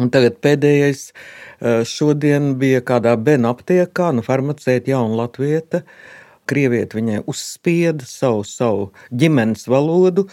Un 0.00 0.08
tagad 0.08 0.38
pēdējais 0.40 1.10
šodien 1.86 2.54
bija 2.60 2.82
kādā 2.84 3.14
bērnu 3.16 3.50
aptiekā, 3.52 4.10
nu, 4.16 4.24
farmaceita 4.26 4.94
jauna 4.94 5.22
latvieta. 5.22 5.82
Krievieti 6.50 6.98
viņai 6.98 7.20
uzspieda 7.30 8.06
savu, 8.08 8.42
savu 8.48 8.88
ģimenes 9.14 9.68
valodu, 9.70 10.26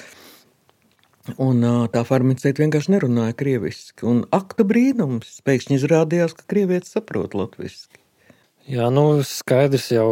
un 1.38 1.62
tā 1.94 2.02
farmaceita 2.08 2.64
vienkārši 2.64 2.96
nerunāja 2.96 3.38
krieviski. 3.38 4.08
Un 4.10 4.24
akta 4.34 4.66
brīnums 4.68 5.38
pēkšņi 5.46 5.78
izrādījās, 5.78 6.34
ka 6.34 6.48
krievietis 6.50 6.98
saprot 6.98 7.38
latviski. 7.38 8.02
Jā, 8.70 8.90
nu 8.94 9.22
skaidrs 9.26 9.92
jau 9.94 10.10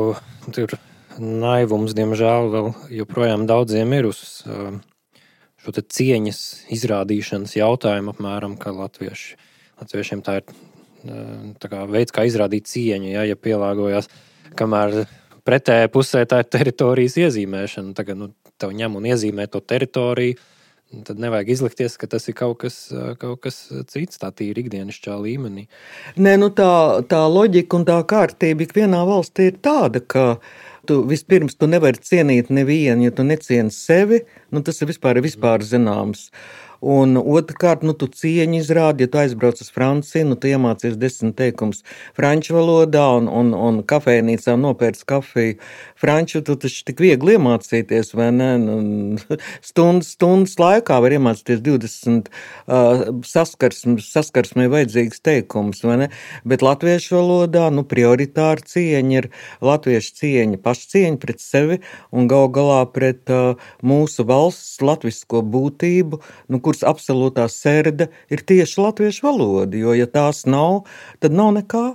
tur 0.54 0.78
naivums, 1.18 1.98
diemžēl, 1.98 2.52
vēl 2.54 2.72
joprojām 3.02 3.46
daudziem 3.50 3.94
ir 3.98 4.08
uz 4.10 4.22
šo 4.46 5.74
cieņas 5.74 6.40
izrādīšanas 6.78 7.58
jautājumu, 7.58 8.14
apmēram 8.14 8.56
kā 8.62 8.74
latvieši. 8.74 9.38
Latviešiem 9.82 10.24
tā 10.26 10.40
ir 10.40 10.58
kā 11.04 11.86
veids, 11.90 12.14
kā 12.16 12.26
izrādīt 12.28 12.68
cieņu, 12.70 13.14
ja, 13.14 13.24
ja 13.28 13.38
pielāgojas, 13.40 14.10
kamēr 14.58 15.06
pretējā 15.48 15.90
pusē 15.94 16.26
tā 16.28 16.44
ir 16.44 16.52
teritorijas 16.52 17.18
iezīmēšana. 17.24 17.96
Tagad 17.98 18.20
nu, 18.20 18.30
tev 18.60 18.76
ņem 18.76 19.00
un 19.00 19.10
iezīmē 19.14 19.48
to 19.52 19.64
teritoriju. 19.64 20.38
Tad 21.04 21.20
nevajag 21.20 21.50
izlikties, 21.52 21.98
ka 22.00 22.08
tas 22.08 22.30
ir 22.32 22.36
kaut 22.40 22.62
kas, 22.62 22.76
kaut 23.20 23.42
kas 23.44 23.58
cits, 23.92 24.22
tā 24.22 24.30
tīri 24.32 24.64
ikdienišķā 24.64 25.18
līmenī. 25.20 25.66
Nē, 26.16 26.38
nu 26.40 26.48
tā, 26.56 27.04
tā 27.12 27.26
loģika 27.28 27.76
un 27.76 27.84
tā 27.90 27.98
kārtība 28.08 28.64
ikvienā 28.64 29.02
valstī 29.10 29.50
ir 29.52 29.58
tāda, 29.60 30.00
ka 30.00 30.24
uh, 30.38 30.48
tu 30.88 31.02
vispirms 31.08 31.58
tu 31.60 31.68
nevari 31.70 32.00
cienīt 32.04 32.52
nevienu, 32.54 33.08
ja 33.08 33.14
tu 33.16 33.26
necieni 33.28 33.74
sevi. 33.74 34.24
Nu, 34.54 34.64
tas 34.66 34.80
ir 34.82 34.92
vispār, 34.92 35.20
vispār 35.24 35.66
zināms. 35.68 36.30
Un 36.82 37.18
otrkārt, 37.18 37.82
nu, 37.88 37.96
tu 37.98 38.08
cieņu 38.08 38.60
izrādi, 38.62 39.06
ja 39.06 39.12
tu 39.12 39.22
aizbrauc 39.22 39.62
uz 39.64 39.70
Franciju, 39.74 40.28
nu, 40.30 40.38
tu 40.38 40.50
iemācies 40.52 40.98
desmit 41.00 41.34
teikumus 41.38 41.84
franču 42.18 42.54
valodā 42.58 43.06
un, 43.18 43.30
un, 43.32 43.54
un 43.54 43.80
kafejnīcā 43.88 44.54
nopērts 44.60 45.06
kafiju 45.08 45.58
franču, 45.98 46.44
tu 46.46 46.56
taču 46.60 46.84
tik 46.88 47.02
viegli 47.02 47.36
iemācīties, 47.38 48.14
vai 48.18 48.30
ne? 48.36 48.50
Nu, 48.62 48.78
stundas, 49.70 50.14
stundas 50.18 50.58
laikā 50.62 51.00
var 51.04 51.16
iemācīties 51.18 51.64
20 51.66 52.30
uh, 52.30 53.08
saskarsmes, 53.26 54.12
saskarsmē 54.14 54.68
vajadzīgs 54.74 55.24
teikums, 55.26 55.82
vai 55.88 55.98
ne? 56.04 56.10
Bet 56.48 56.66
latviešu 56.66 57.18
valodā, 57.18 57.68
nu, 57.74 57.86
prioritāra 57.88 58.62
cieņa 58.62 59.18
ir 59.18 59.30
latviešu 59.66 60.14
cieņa, 60.22 60.62
pašcieņa 60.62 61.22
pret 61.24 61.42
sevi 61.42 61.82
un 62.14 62.30
gal 62.30 62.52
galā 62.54 62.84
pret 62.94 63.34
uh, 63.34 63.58
mūsu 63.82 64.28
valsts 64.30 64.78
latvisko 64.86 65.42
būtību, 65.42 66.22
nu, 66.54 66.62
kuras 66.68 66.84
absolūtā 66.88 67.48
sērde 67.52 68.10
ir 68.34 68.44
tieši 68.48 68.82
latviešu 68.84 69.24
valoda, 69.24 69.80
jo, 69.80 69.96
ja 69.96 70.08
tās 70.12 70.44
nav, 70.50 70.84
tad 71.24 71.36
nav 71.36 71.56
nekā. 71.62 71.86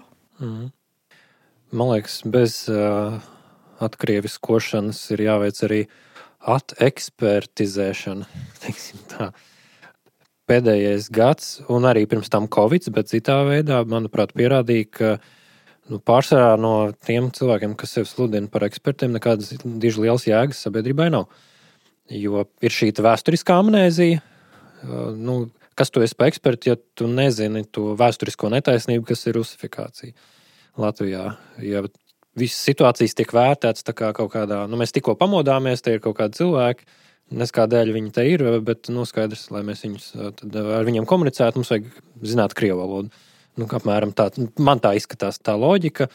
Mm. 0.41 0.73
Man 1.73 1.93
liekas, 1.95 2.19
bez 2.29 2.65
uh, 2.73 3.21
atkrieviskošanas 3.85 4.99
ir 5.15 5.25
jāveic 5.29 5.61
arī 5.67 5.81
atekspertizēšana. 6.53 8.27
Pēdējais 10.51 11.07
gads, 11.15 11.53
un 11.71 11.87
arī 11.89 12.03
pirms 12.11 12.33
tam 12.33 12.49
Covid, 12.53 12.89
bet 12.93 13.13
citā 13.13 13.39
veidā, 13.47 13.79
manuprāt, 13.89 14.35
pierādīja, 14.37 14.89
ka 14.91 15.13
nu, 15.89 16.01
pārsvarā 16.03 16.57
no 16.61 16.75
tiem 17.07 17.31
cilvēkiem, 17.33 17.77
kas 17.79 17.95
sevi 17.97 18.11
sludina 18.11 18.51
par 18.53 18.67
ekspertiem, 18.67 19.15
nekādas 19.17 19.55
diži 19.63 20.03
liels 20.05 20.27
jēgas 20.29 20.65
sabiedrībai 20.67 21.09
nav. 21.15 21.31
Jo 22.13 22.45
ir 22.61 22.75
šī 22.75 22.91
vēsturiskā 22.99 23.57
amnēzija, 23.63 24.21
nu, 25.17 25.37
kas 25.79 25.93
tu 25.93 26.03
esi 26.05 26.17
par 26.19 26.31
ekspertu, 26.31 26.73
ja 26.73 26.79
tu 26.99 27.09
nezini 27.11 27.65
to 27.71 27.93
vēsturisko 27.99 28.51
netaisnību, 28.53 29.07
kas 29.09 29.27
ir 29.27 29.39
rusifikācija 29.39 30.15
Latvijā. 30.81 31.27
Ja 31.65 31.85
visas 32.39 32.63
situācijas 32.67 33.17
tiek 33.17 33.33
vērtētas 33.35 33.87
kā 33.97 34.13
kaut 34.17 34.33
kādā, 34.35 34.65
nu, 34.71 34.79
mēs 34.81 34.95
tikko 34.97 35.17
pamodāmies, 35.21 35.85
tie 35.85 35.97
ir 35.97 36.05
kaut 36.05 36.19
kādi 36.21 36.43
cilvēki. 36.43 36.89
Nes 37.33 37.53
kādēļ 37.55 37.95
viņi 37.95 38.11
te 38.13 38.25
ir, 38.29 38.43
bet 38.65 38.91
nu, 38.93 39.07
skaidrs, 39.09 39.47
lai 39.55 39.63
mēs 39.65 39.87
viņus, 39.87 40.09
ar 40.61 40.85
viņiem 40.85 41.07
komunicētu, 41.09 41.61
mums 41.61 41.71
vajag 41.73 41.87
zināt 42.29 42.53
krievu 42.59 42.83
valodu. 42.83 43.23
Nu, 43.57 43.69
apmēram 43.69 44.13
tā, 44.17 44.29
man 44.61 44.81
tā 44.85 44.93
izskatās 44.99 45.41
tā 45.41 45.55
loģika. 45.57 46.11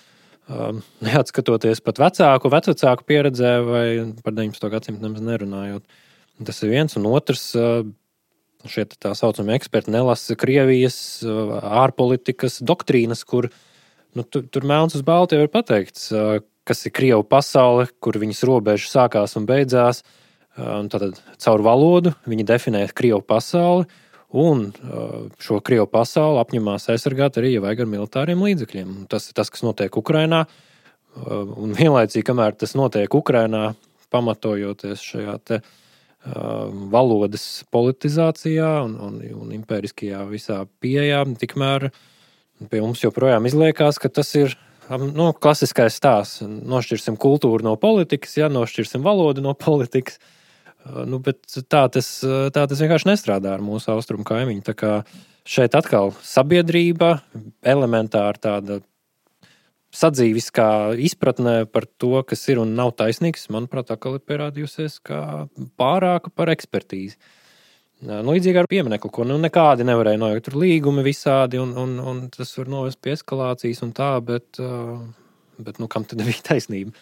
Neatskatoties 1.05 1.81
pat 1.85 2.01
vecāku, 2.01 2.51
vecāku 2.53 3.07
pieredzē, 3.09 3.53
vai 3.65 3.87
par 4.23 4.35
19. 4.37 4.69
gadsimtu 4.73 5.03
nemaz 5.03 5.25
nerunājot. 5.25 5.97
Tas 6.45 6.61
ir 6.61 6.71
viens, 6.75 6.93
un 6.99 7.09
otrs, 7.09 7.49
uh, 7.57 7.81
šie 8.71 8.85
tā 8.97 9.13
saucamie 9.17 9.55
eksperti 9.57 9.93
nelasa 9.93 10.35
Krievijas 10.39 10.97
ārpolitikas 11.25 12.59
doktrīnas, 12.65 13.23
kur 13.27 13.49
nu, 14.17 14.23
tur, 14.23 14.45
tur 14.51 14.67
melns 14.67 14.97
uz 14.97 15.05
balta 15.07 15.37
jau 15.37 15.45
ir 15.45 15.53
pateikts, 15.53 16.09
kas 16.67 16.85
ir 16.87 16.95
Krievu 16.95 17.23
pasaule, 17.27 17.87
kur 18.03 18.19
viņas 18.19 18.43
robežas 18.47 18.93
sākās 18.95 19.37
un 19.39 19.47
beidzās. 19.49 20.03
Tātad 20.57 21.19
caur 21.43 21.63
valodu 21.65 22.15
viņi 22.27 22.47
definē 22.49 22.83
Krievu 22.97 23.21
pasauli, 23.25 23.87
un 24.33 24.67
šo 25.41 25.61
Krievu 25.63 25.87
pasauli 25.91 26.41
apņemās 26.41 26.89
aizsargāt 26.93 27.39
arī, 27.39 27.55
ja 27.55 27.63
vajag 27.63 27.85
ar 27.85 27.91
militāriem 27.93 28.45
līdzekļiem. 28.47 28.95
Tas 29.11 29.29
ir 29.29 29.37
tas, 29.37 29.53
kas 29.53 29.65
notiek 29.65 30.01
Ukrajinā. 30.01 30.45
Un 31.17 31.73
vienlaicīgi, 31.77 32.25
kamēr 32.25 32.57
tas 32.57 32.75
notiek 32.77 33.13
Ukrajinā, 33.17 33.71
pamatojoties 34.13 35.01
šajā 35.03 35.37
te, 35.45 35.61
uh, 35.61 35.86
valodas 36.91 37.63
politizācijā 37.71 38.69
un, 38.83 38.95
un, 38.99 39.19
un 39.37 39.51
impēriskajā 39.55 40.23
visā 40.31 40.63
pieejā, 40.83 41.23
tikmēr 41.39 41.89
pie 42.71 42.81
mums 42.81 43.03
joprojām 43.03 43.45
izliekas, 43.47 43.99
ka 44.01 44.09
tas 44.09 44.33
ir 44.35 44.55
um, 44.89 45.07
nu, 45.13 45.29
klasiskais 45.37 45.99
stāsts. 45.99 46.41
Nošķirsim 46.43 47.19
kultūru 47.21 47.63
no 47.63 47.75
politikas, 47.79 48.35
ja 48.39 48.49
nošķirsim 48.51 49.05
valodu 49.05 49.45
no 49.45 49.53
politikas. 49.53 50.17
Uh, 50.17 50.33
nu, 51.07 51.21
tā 51.21 51.85
tas, 51.93 52.09
tā 52.23 52.65
tas 52.67 52.81
vienkārši 52.83 53.11
nestrādā 53.11 53.55
ar 53.55 53.63
mūsu 53.63 53.91
austrumu 53.93 54.27
kaimiņu. 54.27 54.75
Šeit 55.47 55.77
atkal 55.79 56.11
sabiedrība, 56.27 57.21
elementāra 57.63 58.41
tāda 58.41 58.81
sadzīviskā 59.97 60.69
izpratnē 61.07 61.57
par 61.71 61.87
to, 62.01 62.21
kas 62.27 62.43
ir 62.51 62.61
un 62.61 62.75
nav 62.77 62.93
taisnīgs, 62.99 63.47
manuprāt, 63.53 63.91
atkal 63.93 64.17
ir 64.17 64.23
pierādījusies 64.27 64.99
kā 65.07 65.21
pārāka 65.79 66.33
par 66.33 66.51
ekspertīzi. 66.53 67.17
Nu, 68.05 68.21
līdzīgi 68.29 68.59
ar 68.61 68.69
pieminiektu, 68.69 69.09
ko 69.09 69.25
nu, 69.25 69.39
nekādi 69.41 69.85
nevarēja 69.87 70.21
nojaukt. 70.21 70.45
Tur 70.45 70.59
līgumi 70.61 71.01
visādi, 71.05 71.57
un, 71.57 71.71
un, 71.81 71.95
un 71.97 72.19
tas 72.33 72.51
var 72.59 72.69
novest 72.69 72.99
pie 73.01 73.15
eskalācijas 73.17 73.81
un 73.87 73.93
tā, 73.97 74.11
bet, 74.25 74.59
bet 75.57 75.81
nu, 75.81 75.89
kam 75.89 76.05
tad 76.05 76.21
bija 76.27 76.45
taisnība? 76.51 76.93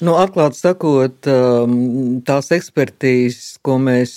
Nu, 0.00 0.14
atklāti 0.16 0.56
sakot, 0.56 1.28
tās 2.24 2.48
ekspertīzes, 2.56 3.58
ko 3.60 3.76
mēs 3.84 4.14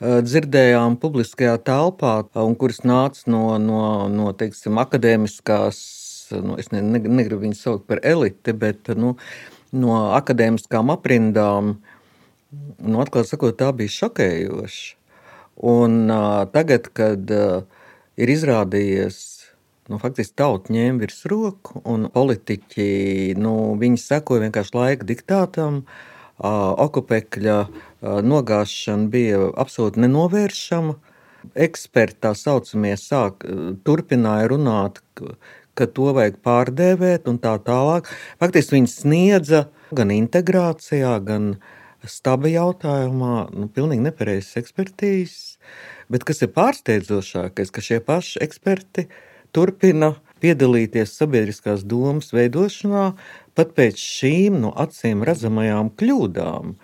dzirdējām 0.00 0.98
publiskajā 1.00 1.56
telpā, 1.64 2.12
un 2.44 2.58
kuras 2.60 2.84
nāca 2.84 3.24
no, 3.32 3.56
no, 3.56 3.80
no 4.12 4.34
teiksim, 4.36 4.76
akadēmiskās 4.84 5.80
nu, 6.34 6.56
es 6.60 6.70
ne, 6.74 6.82
ne, 6.82 7.00
negribu 7.02 7.44
viņus 7.44 7.64
saukt 7.66 7.88
par 7.90 8.02
eliti, 8.06 8.54
bet 8.56 8.92
nu, 8.98 9.16
no 9.72 9.98
akadēmiskām 10.16 10.92
aprindām, 10.94 11.76
nu, 12.50 13.02
atklāti 13.02 13.34
sakot, 13.34 13.58
tā 13.60 13.70
bija 13.76 13.96
šokējoša. 13.96 14.96
Un 15.70 16.08
uh, 16.08 16.46
tagad, 16.48 16.88
kad 16.96 17.30
uh, 17.36 17.66
ir 18.16 18.32
izrādījies, 18.32 19.18
nu, 19.92 19.98
faktiski 20.00 20.38
tauta 20.40 20.72
ņēma 20.72 21.02
virs 21.02 21.26
roku, 21.28 21.82
un 21.84 22.08
politiķi, 22.14 23.36
nu, 23.40 23.74
viņi 23.80 24.00
sekoja 24.00 24.46
vienkārši 24.46 24.76
laika 24.78 25.08
diktātam, 25.10 25.82
uh, 25.84 26.72
okupekļa 26.86 27.58
uh, 27.60 28.18
nogāšana 28.24 29.12
bija 29.12 29.50
absolūti 29.60 30.00
nenovēršama. 30.06 30.96
Eksperti 31.56 32.20
tā 32.24 32.34
saucamie 32.36 32.96
sāk, 33.00 33.46
turpināja 33.84 34.48
runāt, 34.52 34.98
ka 35.78 35.86
to 35.90 36.12
vajag 36.16 36.38
pārdēvēt 36.44 37.28
un 37.30 37.38
tā 37.42 37.56
tālāk. 37.64 38.08
Faktiski 38.42 38.78
viņi 38.78 38.90
sniedza 38.92 39.64
gan 39.96 40.12
integrācijā, 40.14 41.16
gan 41.26 41.54
staba 42.08 42.50
jautājumā 42.50 43.50
nu, 43.54 43.68
pilnīgi 43.72 44.06
nepareizas 44.06 44.60
ekspertīzes. 44.62 45.58
Bet 46.10 46.24
kas 46.26 46.42
ir 46.42 46.52
pārsteidzošākais, 46.54 47.70
ka 47.70 47.84
šie 47.84 48.00
paši 48.04 48.40
eksperti 48.46 49.06
turpina 49.54 50.14
piedalīties 50.40 51.12
sabiedriskās 51.18 51.84
domas 51.86 52.32
veidošanā 52.34 53.10
pat 53.58 53.76
pēc 53.76 54.00
šīm 54.00 54.62
no 54.62 54.72
acīm 54.80 55.22
redzamajām 55.26 55.92
kļūdām. 56.00 56.74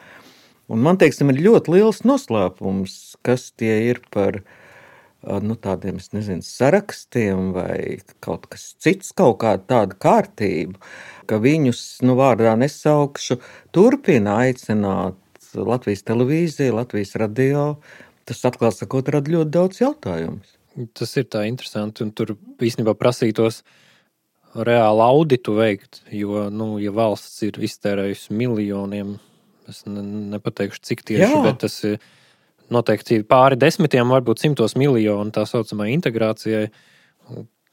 Un 0.66 0.82
man 0.82 0.98
teiksim, 0.98 1.30
ir 1.30 1.44
ļoti 1.46 1.76
liels 1.76 2.02
noslēpums, 2.06 3.16
kas 3.24 3.52
tie 3.54 3.86
ir 3.88 4.02
par 4.10 4.42
viņu 4.42 4.64
nu, 5.22 5.56
tādiem 5.58 5.98
nezinu, 6.12 6.44
sarakstiem 6.44 7.52
vai 7.56 7.98
kaut 8.24 8.46
kas 8.52 8.74
cits, 8.82 9.12
kaut 9.16 9.40
kāda 9.42 9.64
tāda 9.70 9.98
kārtība, 9.98 10.78
ka 11.26 11.40
viņus 11.42 12.02
nu, 12.06 12.16
vārdā 12.18 12.54
nesaukšu, 12.60 13.40
turpina 13.74 14.40
aicināt 14.44 15.18
Latvijas 15.56 16.04
televīziju, 16.06 16.76
Latvijas 16.76 17.16
radio. 17.16 17.76
Tas 18.26 18.42
atklāti 18.48 18.82
sakot, 18.82 19.08
rada 19.14 19.30
ļoti 19.30 19.52
daudz 19.54 19.80
jautājumu. 19.80 20.40
Tas 20.98 21.14
ir 21.16 21.28
tā 21.32 21.46
interesanti, 21.48 22.04
un 22.04 22.10
tur 22.12 22.34
īstenībā 22.60 22.96
prasītos 22.98 23.62
reāli 24.66 25.04
auditu 25.04 25.54
veikt, 25.56 26.02
jo, 26.12 26.46
nu, 26.52 26.74
ja 26.80 26.92
valsts 26.96 27.42
ir 27.46 27.56
iztērējusi 27.68 28.36
miljoniem, 28.36 29.16
es 29.70 29.82
ne, 29.88 30.02
nepateikšu, 30.34 30.82
cik 30.90 31.04
tieši, 31.08 31.28
Jā. 31.28 31.42
bet 31.44 31.60
tas 31.64 31.76
ir 31.88 31.98
noteikti 32.72 33.20
pāri 33.26 33.58
desmitiem, 33.58 34.10
varbūt 34.10 34.42
simtos 34.42 34.76
miljonu 34.78 35.32
tā 35.34 35.44
saucamai 35.48 35.92
integrācijai, 35.94 36.66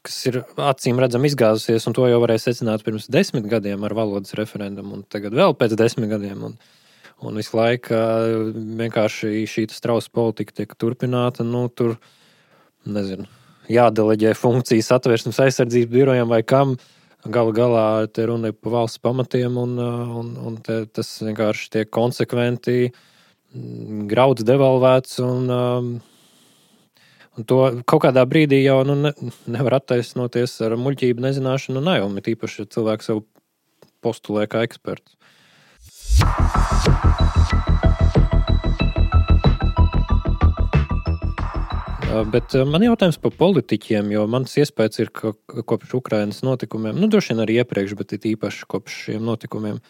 kas 0.04 0.16
ir 0.28 0.40
acīm 0.60 1.00
redzami 1.00 1.30
izgāzusies, 1.30 1.86
un 1.88 1.96
to 1.96 2.06
jau 2.10 2.20
varēja 2.22 2.48
secināt 2.48 2.84
pirms 2.86 3.08
desmit 3.12 3.46
gadiem 3.50 3.84
ar 3.86 3.94
valodas 3.96 4.36
referendumu, 4.38 4.98
un 4.98 5.04
tagad 5.10 5.36
vēl 5.36 5.56
pēc 5.58 5.76
desmit 5.80 6.12
gadiem. 6.12 6.50
Un, 6.50 6.58
un 7.24 7.40
visu 7.40 7.56
laiku 7.56 7.96
vienkārši 8.80 9.46
šī 9.48 9.68
strausa 9.72 10.12
politika 10.12 10.60
tiek 10.60 10.74
turpināta. 10.76 11.46
Nu, 11.46 11.66
tur 11.72 11.96
nezinu, 12.84 13.24
jādeleģē 13.72 14.34
funkcijas 14.36 14.92
atvērsmes 14.98 15.40
aizsardzības 15.46 15.94
birojam 15.94 16.28
vai 16.32 16.42
kam. 16.44 16.76
Galu 17.24 17.54
galā 17.56 18.04
te 18.12 18.26
runa 18.28 18.50
ir 18.50 18.56
par 18.60 18.74
valsts 18.74 19.00
pamatiem, 19.00 19.56
un, 19.56 19.78
un, 19.80 20.26
un 20.36 20.58
te, 20.60 20.82
tas 20.92 21.08
vienkārši 21.24 21.70
tiek 21.72 21.88
konsekventi 21.88 22.74
uh, 22.90 22.98
grauds 24.10 24.46
devalvēts. 24.46 25.18
Un, 25.24 25.50
um, 25.50 25.90
un 27.38 27.48
to 27.50 27.60
kaut 27.88 28.04
kādā 28.06 28.24
brīdī 28.28 28.62
jau 28.64 28.80
nu, 28.88 28.98
ne, 29.06 29.14
nevar 29.50 29.80
attaisnoties 29.80 30.58
ar 30.66 30.78
muļķību, 30.80 31.24
nezināšanu 31.28 31.82
un 31.82 31.90
najumu. 31.92 32.24
Tīpaši, 32.24 32.64
ja 32.64 32.72
cilvēks 32.78 33.12
sev 33.12 33.24
postulē 34.04 34.48
kā 34.50 34.64
eksperts. 34.66 35.16
Bet 42.30 42.54
man 42.70 42.84
jautājums 42.84 43.16
par 43.18 43.32
politiķiem, 43.34 44.12
jo 44.14 44.22
mans 44.30 44.52
iespējas 44.60 45.00
ir, 45.02 45.08
ka 45.10 45.32
kopš 45.66 45.96
Ukrainas 45.98 46.44
notikumiem, 46.46 46.94
nu, 47.00 47.08
droši 47.10 47.32
vien 47.32 47.42
arī 47.42 47.56
iepriekš, 47.58 47.96
bet 47.98 48.14
it 48.14 48.28
īpaši 48.30 48.68
kopš 48.70 48.98
šiem 49.06 49.24
notikumiem, 49.26 49.80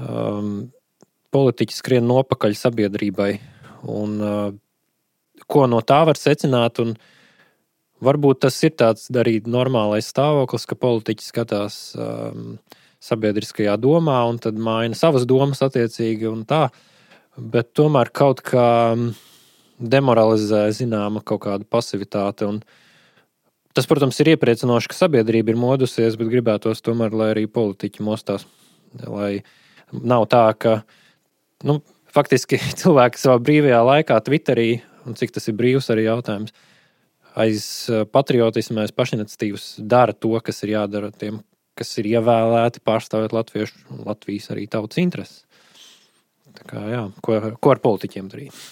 um, 0.00 0.54
politiķi 1.34 1.76
skrien 1.76 2.06
nopakaļ 2.08 2.54
sabiedrībai. 2.60 3.32
Un, 3.90 4.14
uh, 4.22 5.42
ko 5.50 5.66
no 5.70 5.82
tā 5.84 6.04
var 6.08 6.20
secināt? 6.20 6.80
Un, 6.82 6.94
varbūt 8.04 8.44
tas 8.44 8.56
ir 8.66 8.74
tāds 8.78 9.08
arī 9.14 9.38
normālais 9.46 10.08
stāvoklis, 10.12 10.66
ka 10.68 10.78
politiķi 10.78 11.26
skatās 11.26 11.76
um, 11.98 12.56
sabiedriskajā 13.04 13.76
domā 13.80 14.20
un 14.28 14.40
tad 14.42 14.58
maina 14.60 14.96
savas 14.98 15.26
domas 15.28 15.62
attiecīgi. 15.64 16.32
Bet 17.36 17.74
tomēr 17.76 18.12
kaut 18.14 18.44
kā. 18.46 18.68
Demoralizē 19.74 20.68
zināma 20.70 21.18
kaut 21.26 21.40
kāda 21.44 21.66
pasivitāte. 21.66 22.46
Un 22.46 22.60
tas, 23.74 23.88
protams, 23.90 24.20
ir 24.22 24.30
iepriecinoši, 24.32 24.88
ka 24.92 24.96
sabiedrība 24.96 25.50
ir 25.50 25.58
modusies, 25.58 26.14
bet 26.20 26.30
gribētos 26.30 26.80
tomēr, 26.86 27.10
lai 27.10 27.32
arī 27.32 27.48
politiķi 27.50 28.06
mostās. 28.06 28.46
Lai 29.02 29.42
nav 29.90 30.28
tā, 30.30 30.44
ka 30.54 30.76
nu, 31.66 31.80
faktiski 32.14 32.60
cilvēki 32.80 33.20
savā 33.20 33.40
brīvajā 33.44 33.80
laikā, 33.88 34.20
Twitterī, 34.26 34.68
un 35.08 35.18
cik 35.18 35.34
tas 35.36 35.50
ir 35.50 35.58
brīvs 35.58 35.90
arī 35.94 36.06
jautājums, 36.08 36.54
aiz 37.34 37.64
eh, 37.90 38.04
patriotismu, 38.06 38.82
aiz 38.84 38.94
pašiniciatīvas 38.94 39.74
dara 39.80 40.14
to, 40.14 40.34
kas 40.44 40.62
ir 40.66 40.76
jādara 40.76 41.10
tiem, 41.10 41.42
kas 41.78 41.90
ir 41.98 42.12
ievēlēti 42.14 42.84
pārstāvēt 42.86 43.34
latviešu 43.34 43.96
un 43.96 44.06
Latvijas 44.06 44.52
arī 44.54 44.68
tautas 44.70 45.02
intereses. 45.02 45.42
Tā 46.54 46.68
kā, 46.70 46.86
jā, 46.86 47.04
ko, 47.24 47.40
ko 47.58 47.74
ar 47.74 47.80
politiķiem 47.82 48.30
darīt? 48.30 48.64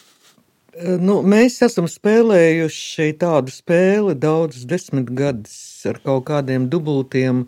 Nu, 1.02 1.18
mēs 1.26 1.58
esam 1.66 1.84
spēlējuši 1.90 3.10
tādu 3.20 3.52
spēli 3.52 4.14
daudzus 4.16 4.64
desmit 4.64 5.10
gadus 5.12 5.56
ar 5.90 5.98
kaut 6.00 6.24
kādiem 6.30 6.70
dubultiem 6.72 7.42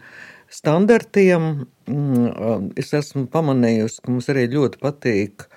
standartiem. 0.52 1.66
Mm, 1.90 2.70
es 2.80 2.92
esmu 2.96 3.26
pamanījusi, 3.32 4.02
ka 4.04 4.12
mums 4.12 4.30
arī 4.32 4.46
ļoti 4.52 4.80
patīk 4.82 5.48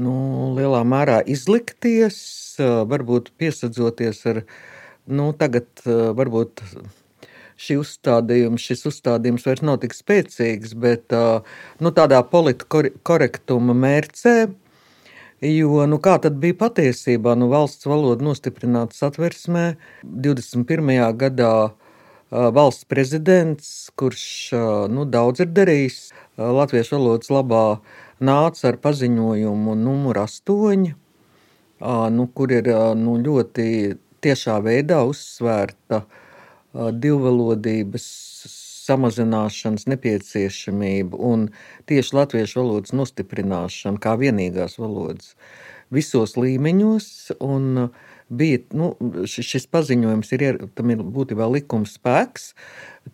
nu, 0.00 0.16
lielā 0.58 0.82
mērā 0.84 1.22
izlikties, 1.30 2.18
varbūt 2.60 3.32
piesadzoties 3.40 4.20
ar, 4.30 4.42
nu, 5.08 5.30
tagad 5.38 5.68
varbūt 5.86 6.60
šī 7.64 7.78
uzstādījums, 7.80 8.66
šis 8.66 8.84
uzstādījums 8.90 9.46
vairs 9.46 9.64
nav 9.64 9.78
tik 9.84 9.94
spēcīgs, 9.96 10.74
bet 10.76 11.14
nu, 11.14 11.94
tādā 11.96 12.20
politkorektuma 12.28 13.76
mērcē 13.78 14.36
Jo 15.44 15.82
nu, 15.90 15.98
kā 16.00 16.14
tad 16.22 16.38
bija 16.40 16.56
patiesībā? 16.56 17.34
Nu, 17.36 17.50
valsts 17.52 17.84
valoda 17.84 18.24
nostiprināta 18.24 18.96
satversmē 18.96 19.74
21. 20.04 20.94
gadā. 21.20 21.74
Valsts 22.34 22.84
prezidents, 22.90 23.68
kurš 23.94 24.24
nu, 24.90 25.04
daudz 25.06 25.44
ir 25.44 25.52
darījis 25.54 25.98
latviešu 26.34 26.96
valodas 26.96 27.30
labā, 27.30 27.78
nāca 28.18 28.72
ar 28.72 28.78
paziņojumu 28.82 29.76
numur 29.78 30.18
8, 30.24 30.88
nu, 32.16 32.26
kur 32.34 32.54
ir 32.56 32.70
nu, 32.98 33.14
ļoti 33.22 33.68
tiešā 34.24 34.58
veidā 34.66 35.04
uzsvērta 35.06 36.02
divvalodības 36.74 38.08
samazināšanas 38.84 39.86
nepieciešamību 39.92 41.20
un 41.30 41.46
tieši 41.88 42.18
latviešu 42.18 42.60
valodas 42.60 42.96
nostiprināšanu 42.98 44.02
kā 44.02 44.16
vienīgās 44.20 44.74
valodas 44.82 45.36
visos 45.94 46.34
līmeņos. 46.40 47.06
Un, 47.44 47.88
bija, 48.38 48.60
nu, 48.76 48.92
šis 49.28 49.66
paziņojums 49.72 50.32
ir, 50.36 50.58
tam 50.76 50.92
ir 50.94 51.02
būtībā 51.02 51.46
likums 51.52 51.96
spēks, 51.98 52.52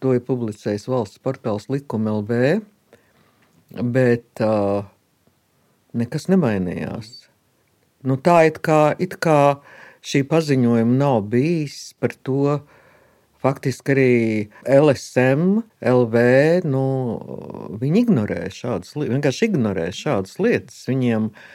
to 0.02 0.14
ir 0.16 0.24
publicējis 0.26 0.88
valsts 0.90 1.22
portāls 1.22 1.68
Likuma 1.72 2.14
LV, 2.18 2.60
bet 3.94 4.44
uh, 4.44 4.84
nekas 5.96 6.28
nemainījās. 6.32 7.14
Nu, 8.06 8.16
tā 8.16 8.42
it 8.48 8.60
kā, 8.64 8.96
it 8.98 9.18
kā 9.20 9.60
šī 10.06 10.24
paziņojuma 10.28 11.00
nav 11.00 11.24
bijis 11.32 11.90
par 12.00 12.16
to, 12.26 12.60
Faktiski 13.40 13.94
arī 13.94 14.14
LSM, 14.68 15.62
LV, 15.88 16.24
nu, 16.68 16.82
viņi 17.80 18.02
ignorē 18.02 18.42
šādas 18.52 18.92
vienkārši 19.00 19.46
ignorē 19.48 19.86
šādas 19.96 20.34
lietas. 20.44 20.82
Viņiem 20.90 21.30
uh, 21.30 21.46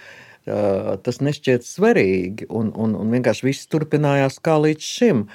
tas 0.46 1.22
nešķiet 1.26 1.66
svarīgi, 1.66 2.48
un, 2.54 2.72
un, 2.78 2.96
un 3.00 3.14
vienkārši 3.16 3.48
viss 3.48 3.70
turpinājās 3.72 4.40
kā 4.46 4.58
līdz 4.62 4.90
šim. 4.98 5.26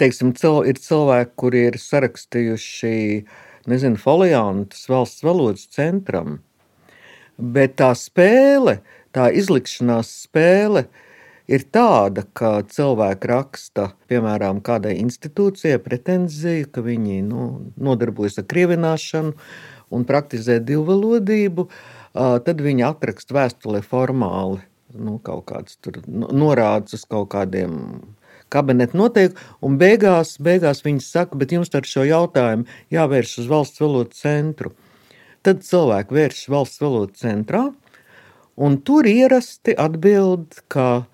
Teiksim, 0.00 0.32
cil, 0.38 0.64
ir 0.66 0.80
cilvēki, 0.82 1.34
kuri 1.38 1.64
ir 1.68 1.78
sarakstījuši, 1.78 2.94
nezinu, 3.70 4.00
foliantus 4.02 4.88
valsts 4.90 5.22
valodas 5.22 5.68
centram, 5.70 6.40
bet 7.38 7.76
tā 7.78 7.92
spēle, 7.94 8.80
tā 9.14 9.28
izlikšanās 9.38 10.10
spēle, 10.24 10.88
uh, 10.88 11.04
ir 11.48 11.64
tāda, 11.72 12.24
ka 12.36 12.60
cilvēki 12.68 13.30
raksta, 13.30 13.88
piemēram, 14.10 14.60
kādai 14.64 14.98
institūcijai 15.00 15.80
pretenziju, 15.82 16.68
ka 16.72 16.84
viņi 16.84 17.22
nu, 17.26 17.48
nodarbojas 17.80 18.38
ar 18.42 18.48
krievināšanu 18.50 19.34
un 19.94 20.04
praktizē 20.08 20.58
divvalodību, 20.68 21.68
tad 22.18 22.62
viņi 22.64 22.86
atraksta 22.88 23.36
vēstulē 23.36 23.82
formāli 23.86 24.62
nu, 24.96 25.18
kaut 25.24 25.46
kādas 25.50 25.78
norādes 26.08 26.96
uz 26.96 27.04
kaut 27.08 27.30
kādiem 27.34 27.74
kabineta 28.52 28.96
noteikumi, 28.96 29.48
un 29.64 29.76
beigās, 29.80 30.36
beigās 30.40 30.80
viņi 30.84 31.04
saka, 31.04 31.36
bet 31.38 31.52
jums 31.52 31.72
ar 31.76 31.88
šo 31.88 32.06
jautājumu 32.08 32.64
jāvērš 32.94 33.34
uz 33.42 33.50
valsts 33.50 33.82
valodu 33.82 34.16
centru. 34.16 34.72
Tad 35.44 35.60
cilvēki 35.66 36.16
vēršas 36.16 36.48
valsts 36.52 36.80
valodu 36.82 37.20
centrā, 37.20 37.66
un 38.56 38.78
tur 38.82 39.06
ierasti 39.06 39.76
atbild, 39.78 40.62
ka 40.72 41.04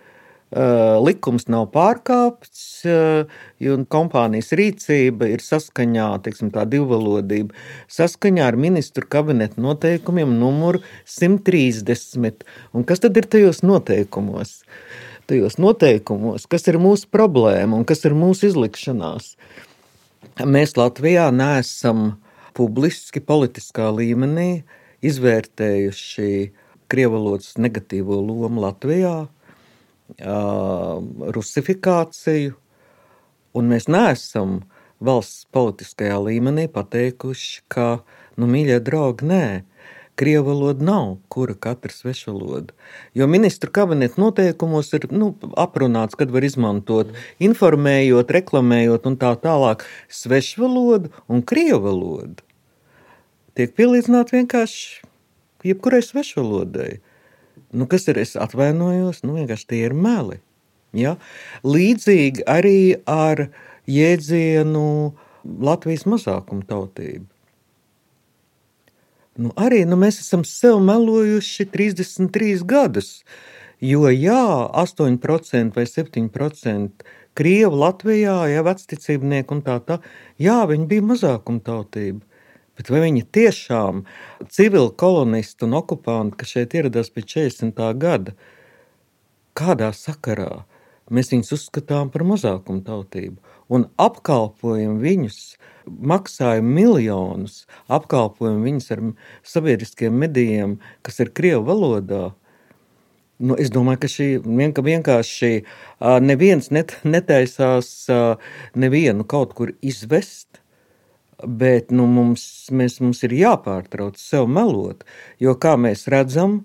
likums 0.55 1.49
nav 1.51 1.67
pārkāpts, 1.75 2.85
eh, 2.87 3.27
un 3.73 3.85
kompānijas 3.87 4.53
rīcība 4.55 5.27
ir 5.33 5.43
saskaņā, 5.43 6.23
teiksim, 6.23 6.53
tā 6.55 6.63
divvalodība, 6.69 7.51
saskaņā 7.91 8.47
ar 8.47 8.57
ministru 8.57 9.07
kabineta 9.07 9.59
noteikumiem 9.59 10.39
numuru 10.39 10.81
130. 11.07 12.45
Un 12.73 12.85
kas 12.85 13.01
tad 13.01 13.17
ir 13.17 13.27
tajos 13.27 13.63
noteikumos? 13.63 14.63
Tajos 15.27 15.57
noteikumos, 15.59 16.47
kas 16.47 16.69
ir 16.69 16.79
mūsu 16.79 17.09
problēma 17.11 17.75
un 17.75 17.85
kas 17.85 18.05
ir 18.05 18.13
mūsu 18.13 18.51
izlikšanās? 18.53 19.35
Mēs 20.45 20.77
Latvijā 20.77 21.31
neesam 21.33 22.19
publiski, 22.55 23.21
politiskā 23.21 23.91
līmenī 23.91 24.63
izvērtējuši 25.03 26.53
krievalodas 26.89 27.57
negatīvo 27.59 28.21
lomu 28.21 28.63
Latvijā 28.63 29.25
rusifikāciju, 31.37 32.55
un 33.55 33.71
mēs 33.71 33.89
neesam 33.91 34.63
valsts 35.05 35.47
politiskajā 35.55 36.19
līmenī 36.23 36.69
pateikuši, 36.73 37.65
ka, 37.69 38.03
nu, 38.39 38.49
mīļie 38.51 38.81
draugi, 38.85 39.27
nē, 39.31 39.47
Krievu 40.15 40.47
valoda 40.47 40.85
nav, 40.85 41.17
kura 41.29 41.55
katra 41.55 41.91
svešvaloda. 41.93 42.75
Jo 43.15 43.27
ministru 43.27 43.71
kabineta 43.75 44.21
noteikumos 44.23 44.93
ir 44.95 45.09
nu, 45.11 45.33
aprunāts, 45.59 46.15
kad 46.15 46.31
var 46.31 46.47
izmantot, 46.47 47.11
informējot, 47.43 48.31
reklamējot 48.37 49.09
un 49.11 49.17
tā 49.19 49.33
tālāk, 49.43 49.83
svešvalodu 50.07 51.11
un 51.27 51.43
krievu 51.43 51.81
valodu. 51.89 52.47
Tiek 53.59 53.75
pielīdzināta 53.75 54.37
vienkārši 54.37 55.03
jebkurai 55.67 56.03
svešvalodai. 56.07 57.01
Nu, 57.75 57.89
kas 57.91 58.07
ir? 58.11 58.21
Es 58.23 58.37
atvainojos, 58.39 59.25
nu, 59.27 59.35
vienkārši 59.39 59.71
tie 59.71 59.85
ir 59.89 59.95
meli. 59.99 60.39
Ja? 60.95 61.17
Līdzīgi 61.67 62.47
arī 62.47 62.97
ar 63.11 63.49
jēdzienu 63.91 64.87
Latvijas 65.45 66.07
mazākuma 66.09 66.65
tautība. 66.69 67.27
Nu, 69.35 69.51
arī 69.59 69.83
nu, 69.91 69.99
mēs 69.99 70.21
esam 70.23 70.45
sev 70.47 70.79
melojuši 70.87 71.67
33 71.75 72.63
gadus. 72.71 73.11
Jo, 73.83 74.07
jā, 74.07 74.45
8% 74.71 75.75
vai 75.75 75.85
7% 75.91 77.09
krievu 77.35 77.81
Latvijā, 77.83 78.37
ja 78.53 78.63
vecticībnieki 78.65 79.57
un 79.57 79.65
tā 79.67 79.81
tā, 79.83 79.99
jā, 80.39 80.61
viņi 80.71 80.87
bija 80.93 81.07
mazākuma 81.11 81.61
tautība. 81.67 82.23
Bet 82.75 82.91
vai 82.91 83.05
viņi 83.05 83.23
tiešām 83.35 84.03
civili 84.51 84.91
kolonisti 84.99 85.67
un 85.67 85.77
okupanti, 85.79 86.39
kas 86.41 86.55
šeit 86.57 86.75
ieradās 86.75 87.13
pēc 87.15 87.37
40. 87.37 87.83
gada, 88.03 88.35
kādā 89.55 89.93
sakarā 89.95 90.65
mēs 91.15 91.31
viņus 91.31 91.53
uzskatām 91.55 92.11
par 92.11 92.25
mazākumu 92.27 92.83
tautību 92.87 93.39
un 93.75 93.87
apkalpojam 94.01 94.99
viņus, 95.03 95.39
maksājam 95.85 96.67
miljonus, 96.75 97.65
apkalpojam 97.93 98.65
viņus 98.65 98.91
ar 98.95 99.05
sabiedriskiem 99.47 100.17
medijiem, 100.25 100.79
kas 101.07 101.21
ir 101.23 101.31
Krievu 101.37 101.65
valodā? 101.69 102.25
Nu, 103.45 103.57
es 103.59 103.71
domāju, 103.75 104.01
ka 104.03 104.09
šī 104.09 104.29
vienkārši 104.47 105.53
neviens 106.25 106.71
net, 106.73 106.97
netaisās 107.05 107.89
nevienu 108.79 109.27
kaut 109.29 109.55
kur 109.59 109.75
izvest, 109.83 110.64
bet 111.43 111.91
nu, 111.95 112.07
mums, 112.11 112.45
mēs, 112.71 113.01
mums 113.03 113.23
ir 113.27 113.35
jāpārtrauc 113.39 114.21
sev 114.21 114.49
melot, 114.51 115.05
jo, 115.43 115.55
kā 115.59 115.75
mēs 115.81 116.07
redzam, 116.13 116.63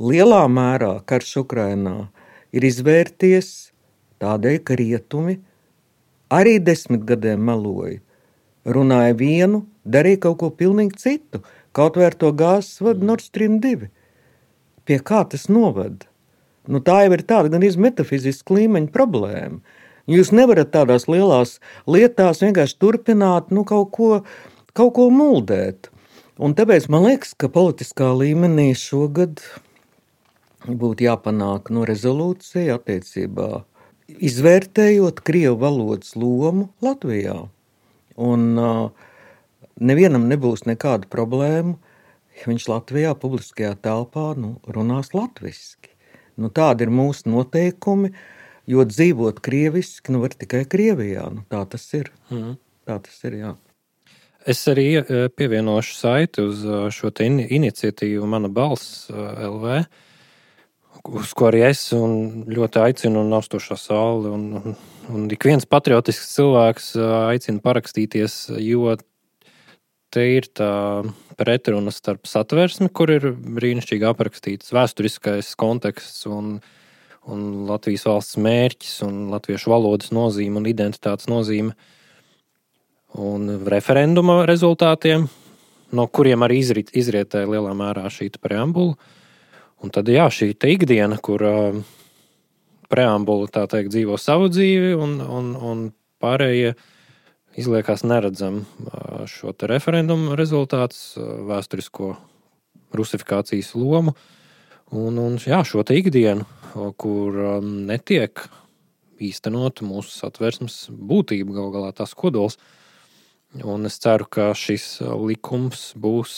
lielā 0.00 0.46
mērā 0.48 0.96
karš 1.08 1.40
Ukrainā 1.44 1.96
ir 2.56 2.66
izvērties 2.66 3.70
tādēļ, 4.22 4.58
ka 4.64 4.76
rietumi 4.80 5.38
arī 6.32 6.58
desmit 6.62 7.04
gadiem 7.08 7.42
meloja. 7.44 8.00
Runāja 8.68 9.14
vienu, 9.16 9.64
darīja 9.88 10.26
kaut 10.26 10.40
ko 10.42 10.50
pilnīgi 10.52 10.98
citu, 11.00 11.40
kaut 11.72 11.96
vai 11.96 12.10
ar 12.10 12.16
to 12.20 12.28
gāzes 12.36 12.82
vadu 12.84 13.06
Nord 13.08 13.24
Stream 13.24 13.58
2 13.62 13.88
pie 14.90 14.98
kā 15.06 15.22
tas 15.30 15.46
novada. 15.46 16.08
Nu, 16.66 16.80
tā 16.82 17.04
jau 17.04 17.14
ir 17.14 17.22
tāda 17.26 17.50
gan 17.52 17.62
metafiziska 17.62 18.56
līmeņa 18.56 18.90
problēma. 18.94 19.60
Jūs 20.10 20.32
nevarat 20.34 20.72
tādās 20.74 21.06
lielās 21.10 21.58
lietās 21.86 22.42
vienkārši 22.42 22.78
turpināt 22.82 23.52
nu, 23.54 23.64
kaut, 23.68 23.90
ko, 23.94 24.08
kaut 24.74 24.94
ko 24.96 25.08
muldēt. 25.14 25.90
Un 26.40 26.56
tāpēc 26.56 26.88
man 26.90 27.06
liekas, 27.06 27.34
ka 27.38 27.50
politiskā 27.52 28.08
līmenī 28.16 28.72
šogad 28.78 29.42
būtu 30.66 31.06
jāpanāk 31.06 31.70
no 31.70 31.82
nu, 31.82 31.86
rezolūcija 31.88 32.80
attiecībā 32.80 33.50
izvērtējot 34.10 35.22
krievu 35.22 35.60
valodas 35.60 36.16
lomu 36.18 36.70
Latvijā. 36.82 37.36
Un 38.20 38.48
uh, 38.58 38.90
nevienam 39.78 40.26
nebūs 40.32 40.66
nekāda 40.66 41.06
problēma 41.12 41.78
viņš 42.48 42.66
Latvijā 42.70 43.14
publiskajā 43.18 43.74
telpā 43.84 44.32
nu, 44.40 44.56
runās 44.64 45.12
latviešu. 45.14 45.90
Nu, 46.40 46.48
tādi 46.48 46.86
ir 46.86 46.92
mūsu 46.94 47.28
noteikumi, 47.28 48.14
jo 48.68 48.84
dzīvot 48.86 49.40
krieviski 49.44 50.12
nu, 50.14 50.22
var 50.24 50.34
tikai 50.36 50.64
Krievijā. 50.68 51.26
Nu, 51.34 51.44
tā 51.50 51.64
tas 51.70 51.86
ir. 51.96 52.12
Mm. 52.32 52.56
Tā 52.88 52.98
tas 53.04 53.18
ir 53.28 53.36
jā. 53.40 53.56
Es 54.48 54.62
arī 54.72 54.86
e, 54.98 55.26
pievienošu 55.36 55.96
saiti 55.98 56.44
uz 56.48 56.62
e, 56.64 56.84
šo 56.94 57.12
in 57.24 57.42
iniciatīvu, 57.44 58.24
mana 58.26 58.48
balss 58.48 59.10
e, 59.12 59.16
LV, 59.46 59.74
uz 61.20 61.34
ko 61.36 61.50
arī 61.50 61.60
es 61.68 61.82
ļoti 61.92 62.80
aicinu 62.80 63.20
un 63.26 63.36
austošā 63.36 63.76
sauli. 63.76 64.32
Un, 64.32 64.46
un, 64.56 64.78
un 65.12 65.28
ik 65.32 65.44
viens 65.44 65.68
patriotisks 65.68 66.32
cilvēks 66.38 66.94
aicina 67.34 67.60
parakstīties, 67.64 68.40
jo 68.64 68.96
te 70.10 70.26
ir 70.38 70.48
tā 70.56 70.72
pretruna 71.38 71.92
starp 71.94 72.26
satversmi, 72.28 72.88
kur 72.92 73.12
ir 73.12 73.30
brīnišķīgi 73.32 74.08
aprakstīts 74.08 74.72
vēsturiskais 74.74 75.52
konteksts 75.60 76.26
un, 76.30 76.58
un 77.30 77.46
Latvijas 77.68 78.06
valsts 78.08 78.38
mērķis 78.40 79.00
un 79.06 79.22
latviešu 79.32 79.72
valodas 79.72 80.12
nozīme 80.14 80.60
un 80.60 80.68
identitātes 80.70 81.30
nozīme, 81.30 81.76
un 83.18 83.48
referenduma 83.70 84.44
rezultātiem, 84.50 85.26
no 85.94 86.06
kuriem 86.06 86.46
arī 86.46 86.60
izrit, 86.62 86.92
izrietēja 86.94 87.50
lielā 87.50 87.72
mērā 87.74 88.06
šī 88.12 88.30
preambula. 88.42 88.98
Un 89.80 89.90
tad, 89.94 90.10
jā, 90.12 90.28
šī 90.28 90.52
ikdiena, 90.52 91.16
kur 91.16 91.42
uh, 91.46 91.80
preambula 92.92 93.48
teikt 93.48 93.94
dzīvo 93.94 94.18
savu 94.20 94.50
dzīvi, 94.52 94.92
un, 94.94 95.16
un, 95.24 95.54
un 95.56 95.84
pārējie 96.20 96.74
uh, 96.74 96.88
izliekās 97.58 98.04
neredzam 98.06 98.64
šo 99.30 99.54
referendumu 99.68 100.36
rezultātus, 100.38 101.14
vēsturisko 101.18 102.14
rusifikācijas 102.96 103.74
lomu 103.78 104.14
un, 104.90 105.18
un 105.18 105.38
jā, 105.38 105.62
šo 105.66 105.84
ikdienu, 105.94 106.46
kur 106.72 107.38
netiek 107.64 108.44
īstenot 109.20 109.82
mūsu 109.84 110.12
satversmes 110.14 110.86
būtība, 110.90 111.54
gal 111.56 111.72
galā 111.74 111.90
tās 111.96 112.14
kodols. 112.16 112.58
Un 113.66 113.88
es 113.88 113.98
ceru, 113.98 114.28
ka 114.30 114.52
šis 114.54 115.00
likums 115.02 115.90
būs 115.98 116.34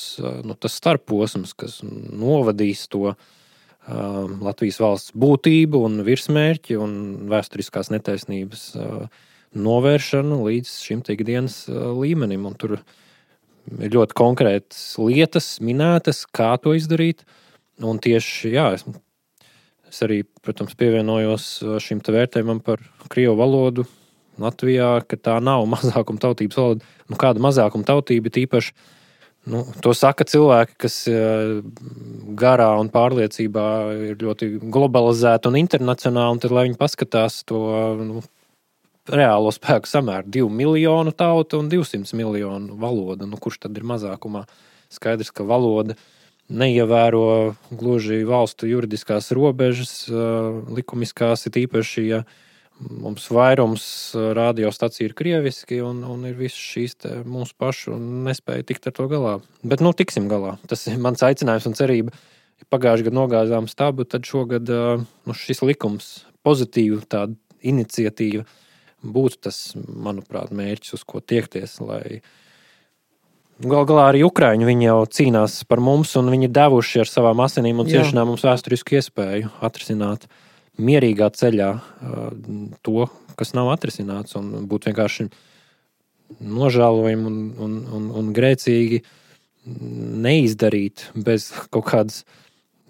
nu, 0.47 0.57
tas 0.57 0.79
starposms, 0.81 1.53
kas 1.53 1.83
novadīs 1.85 2.87
to 2.89 3.13
uh, 3.13 3.17
Latvijas 4.41 4.81
valsts 4.81 5.13
būtību 5.13 5.83
un 5.89 6.01
virsmērķi 6.07 6.79
un 6.81 6.97
vēsturiskās 7.29 7.93
netaisnības 7.93 8.65
uh, 8.81 9.07
novēršanu 9.53 10.41
līdz 10.47 10.73
šim 10.87 11.03
ikdienas 11.13 11.67
līmenim. 11.69 12.47
Un 12.49 12.57
tur 12.57 12.79
ir 12.79 13.93
ļoti 13.93 14.17
konkrētas 14.17 14.83
lietas 15.03 15.59
minētas, 15.61 16.25
kā 16.25 16.55
to 16.63 16.73
izdarīt. 16.79 17.27
Un 17.83 17.99
tieši 18.01 18.55
jā, 18.55 18.71
es, 18.79 18.87
es 19.93 20.01
arī, 20.05 20.23
protams, 20.45 20.77
pievienojos 20.79 21.49
šim 21.85 22.01
vērtējumam 22.01 22.63
par 22.65 22.81
krievu 23.13 23.37
valodu 23.39 23.85
Latvijā, 24.41 24.97
ka 25.05 25.19
tā 25.21 25.37
nav 25.45 25.67
mazākuma 25.75 26.23
tautības 26.23 26.59
valoda. 26.59 26.91
Nu, 27.11 27.21
kāda 27.21 27.43
mazākuma 27.45 27.87
tautība 27.89 28.33
tīpaši? 28.33 28.75
Nu, 29.53 29.65
to 29.83 29.91
saka 29.91 30.23
cilvēki, 30.29 30.77
kas 30.85 30.97
garā 32.39 32.69
un 32.79 32.93
pārliecībā 32.95 33.65
ir 34.13 34.21
ļoti 34.21 34.53
globalizēti 34.63 35.51
un 35.51 35.59
internacionāli. 35.59 36.37
Un 36.37 36.43
tad, 36.45 36.55
lai 36.55 36.69
viņi 36.69 36.79
paskatās 36.79 37.41
to 37.49 37.59
nu, 37.99 38.23
reālo 39.11 39.51
spēku 39.51 39.91
samēru- 39.91 40.31
2 40.39 40.47
miljonu 40.47 41.11
tautu 41.11 41.59
un 41.59 41.69
200 41.69 42.15
miljonu 42.15 42.79
valoda. 42.79 43.27
Nu, 43.27 43.37
kurš 43.37 43.65
tad 43.67 43.77
ir 43.77 43.83
mazākumā? 43.83 44.47
Skaidrs, 44.93 45.33
ka 45.35 45.43
valoda 45.43 45.97
neievēro 46.51 47.55
gluži 47.71 48.23
valstu 48.29 48.69
juridiskās 48.71 49.31
robežas, 49.37 50.07
likumiskās, 50.11 51.47
ir 51.49 51.61
īpaši, 51.65 52.07
ja 52.09 52.23
mums 52.83 53.29
vairums 53.31 53.85
radiostaciju 54.37 55.11
ir 55.11 55.15
krieviski, 55.19 55.79
un, 55.85 56.03
un 56.09 56.27
ir 56.27 56.35
visas 56.39 56.59
šīs 56.59 56.97
mūsu 57.29 57.55
pašu 57.61 57.97
nespēja 57.99 58.67
tikt 58.73 58.89
ar 58.91 58.97
to 58.97 59.07
galā. 59.13 59.37
Bet, 59.63 59.85
nu, 59.85 59.95
tiksim 59.95 60.27
galā. 60.31 60.57
Tas 60.71 60.87
ir 60.91 60.99
mans 61.03 61.23
aicinājums 61.23 61.69
un 61.71 61.79
cerība. 61.79 62.17
Pagājušajā 62.73 63.09
gadā 63.09 63.19
nogāzām 63.19 63.69
stabu, 63.71 64.07
tad 64.09 64.27
šogad 64.27 64.69
nu, 64.71 65.35
šis 65.37 65.65
likums, 65.67 66.11
pozitīva 66.47 67.03
tāda 67.11 67.35
iniciatīva, 67.63 68.45
būtu 69.03 69.41
tas, 69.49 69.59
manuprāt, 69.77 70.53
mērķis, 70.55 70.97
uz 70.99 71.05
ko 71.07 71.23
tiekties. 71.23 71.79
Lai... 71.83 72.23
Galu 73.63 73.87
galā 73.87 74.09
arī 74.11 74.25
Ukrāņi 74.27 74.75
jau 74.83 74.97
cīnās 75.07 75.61
par 75.71 75.79
mums, 75.79 76.17
un 76.19 76.31
viņi 76.33 76.51
devuši 76.51 77.03
ar 77.05 77.11
savām 77.11 77.43
asinīm 77.45 77.79
un 77.79 77.87
ciešanām 77.87 78.33
mums 78.33 78.43
vēsturisku 78.43 78.97
iespēju 78.99 79.53
atrisināt 79.63 80.27
mierīgā 80.83 81.29
ceļā 81.37 81.69
to, 82.83 83.07
kas 83.39 83.55
nav 83.55 83.71
atrisināts, 83.77 84.35
un 84.41 84.67
būt 84.71 84.89
vienkārši 84.91 85.29
nožēlojami 86.43 87.29
un, 87.29 87.37
un, 87.63 87.77
un, 87.99 88.09
un 88.19 88.33
grēcīgi 88.35 89.03
neizdarīt 90.27 91.11
bez 91.15 91.53
kaut 91.71 91.87
kādas 91.93 92.23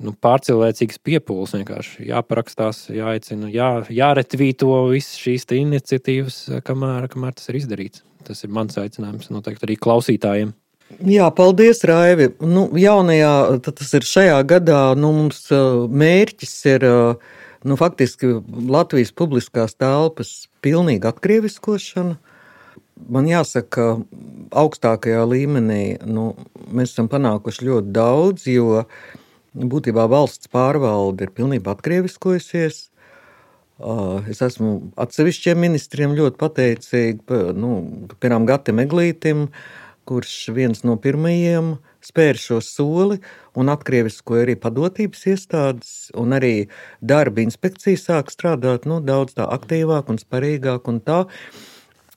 nu, 0.00 0.14
pārcilvēcīgas 0.24 1.02
piepūles. 1.04 1.52
Vienkārši 1.58 2.08
jāparakstās, 2.08 2.86
jāaicina, 2.96 3.50
jā, 3.52 3.70
jāretvīto 3.92 4.72
visas 4.94 5.20
šīs 5.20 5.44
iniciatīvas, 5.58 6.40
kamēr, 6.64 7.10
kamēr 7.12 7.36
tas 7.36 7.52
ir 7.52 7.60
izdarīts. 7.60 8.06
Tas 8.24 8.44
ir 8.46 8.52
mans 8.54 8.78
aicinājums 8.78 9.32
noteikti 9.34 9.66
arī 9.66 9.76
klausītājiem. 9.82 10.56
Jā, 11.00 11.28
paldies, 11.34 11.80
Raivi. 11.88 12.28
Nu, 12.44 12.66
jaunajā, 12.78 13.32
tas 13.64 13.94
ir 13.96 14.06
šajā 14.06 14.36
gadā, 14.50 14.82
nu, 14.98 15.12
mums 15.16 15.46
mērķis 16.02 16.52
ir 16.74 16.86
nu, 17.64 17.78
faktiski 17.80 18.34
Latvijas 18.68 19.14
publiskās 19.16 19.78
telpas 19.78 20.34
pilnīga 20.64 21.14
atkrieviskošana. 21.14 22.18
Man 23.12 23.26
jāsaka, 23.26 23.96
augstākajā 24.54 25.24
līmenī 25.26 25.82
nu, 26.06 26.32
mēs 26.70 26.92
esam 26.92 27.08
panākuši 27.10 27.66
ļoti 27.66 27.94
daudz, 27.96 28.46
jo 28.52 28.82
uh, 28.82 29.18
Būtībā 29.52 30.06
valsts 30.08 30.48
pārvalde 30.48 31.26
ir 31.26 31.32
pilnībā 31.36 31.74
atkrieviskojusies. 31.76 32.78
Es 34.32 34.40
esmu 34.44 34.70
atsevišķiem 35.00 35.60
ministriem 35.60 36.14
ļoti 36.16 36.38
pateicīga. 36.40 37.40
Nu, 37.52 37.72
piemēram, 38.16 38.46
Gatam 38.48 38.80
Eglītam, 38.80 39.50
kurš 40.08 40.50
viens 40.56 40.82
no 40.86 40.96
pirmajiem 41.00 41.76
spēr 42.02 42.38
šo 42.38 42.58
soli 42.64 43.20
un 43.58 43.70
atkrieviskoja 43.72 44.46
arī 44.46 44.56
padotības 44.58 45.26
iestādes, 45.32 45.92
un 46.18 46.34
arī 46.36 46.54
darba 47.00 47.44
inspekcija 47.44 48.00
sāk 48.00 48.32
strādāt 48.34 48.88
nu, 48.90 49.00
daudz 49.04 49.36
tā 49.38 49.46
aktīvāk 49.46 50.10
un 50.12 50.18
sparīgāk. 50.20 50.90
Un 50.90 51.00
tā. 51.04 51.22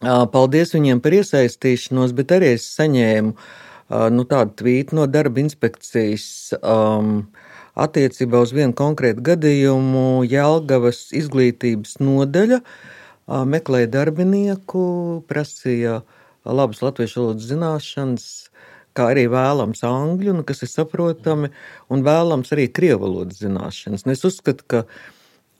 Paldies 0.02 0.74
viņiem 0.76 1.00
par 1.02 1.16
iesaistīšanos, 1.18 2.14
bet 2.18 2.34
arī 2.36 2.56
es 2.58 2.66
saņēmu 2.76 3.32
uh, 3.34 4.10
nu, 4.12 4.26
tādu 4.30 4.58
tvītu 4.62 5.00
no 5.00 5.08
darba 5.10 5.44
inspekcijas. 5.46 6.28
Um, 6.62 7.28
Attiecībā 7.76 8.40
uz 8.40 8.54
vienu 8.56 8.72
konkrētu 8.72 9.20
gadījumu 9.20 10.24
Jālgavas 10.32 11.10
izglītības 11.12 11.98
nodaļa 12.00 12.62
uh, 12.62 13.42
meklēja 13.44 13.90
darbinieku, 13.98 14.84
prasīja 15.28 15.98
labas 16.46 16.82
latviešu 16.84 17.22
valodas 17.22 17.48
zināšanas, 17.50 18.28
kā 18.96 19.10
arī 19.12 19.26
vēlams 19.32 19.84
angļu, 19.86 20.38
nu, 20.38 20.46
kas 20.48 20.64
ir 20.64 20.72
saprotami, 20.72 21.52
un 21.92 22.06
vēlams 22.06 22.54
arī 22.56 22.70
krievu 22.72 23.04
valodas 23.06 23.42
zināšanas. 23.44 24.06
Un 24.06 24.14
es 24.14 24.24
uzskatu, 24.28 24.68
ka 24.72 24.84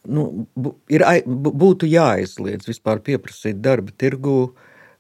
nu, 0.08 0.46
ir, 0.92 1.04
būtu 1.26 1.90
jāizliedz 1.90 2.70
vispār 2.70 3.02
pieprasīt 3.04 3.60
darba 3.64 3.92
tirgu 3.98 4.54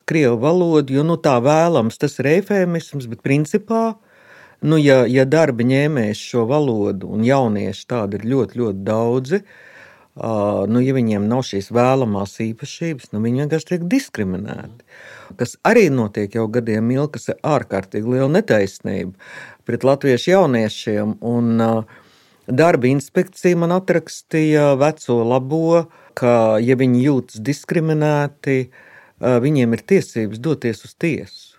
krievu 0.09 0.39
valodu, 0.41 0.97
jo 0.97 1.05
nu, 1.07 1.19
tā 1.21 1.37
vēlams 1.43 2.01
tas 2.01 2.19
ir 2.21 2.33
eifēmisms, 2.37 3.07
bet 3.11 3.23
principā. 3.25 3.95
Nu, 4.65 4.79
ja, 4.81 5.03
ja 5.05 5.25
darba 5.29 5.65
ņēmējs 5.67 6.19
šo 6.31 6.45
valodu 6.49 7.09
un 7.11 7.23
jaunieši 7.27 7.87
tādi 7.91 8.17
ir 8.17 8.27
ļoti, 8.31 8.59
ļoti 8.61 8.85
daudzi, 8.87 9.41
uh, 9.43 9.63
nu, 10.15 10.81
ja 10.81 10.95
viņiem 10.95 11.27
nav 11.27 11.43
šīs 11.47 11.71
vēlamās 11.75 12.37
īpašības, 12.45 13.11
nu, 13.11 13.23
viņi 13.23 13.45
vienkārši 13.45 13.71
tiek 13.73 13.87
diskriminēti 13.91 14.85
kas 15.33 15.55
arī 15.65 15.87
notiek 15.93 16.35
jau 16.35 16.45
gadiem 16.51 16.89
ilgi, 16.93 17.15
kas 17.17 17.29
ir 17.33 17.39
ārkārtīgi 17.55 18.15
liela 18.15 18.29
netaisnība 18.37 19.15
pret 19.67 19.85
latviešu 19.87 20.33
jauniešiem. 20.35 21.19
Un, 21.25 21.61
Darba 22.45 22.85
inspekcija 22.85 23.57
man 23.57 23.71
atrakstīja 23.73 24.75
veco 24.77 25.15
labo, 25.25 25.79
ka, 26.13 26.59
ja 26.61 26.75
viņi 26.77 26.99
jūtas 27.01 27.41
diskriminēti, 27.41 28.67
viņiem 29.17 29.73
ir 29.73 29.81
tiesības 29.89 30.43
doties 30.45 30.85
uz 30.85 30.93
tiesu. 30.93 31.55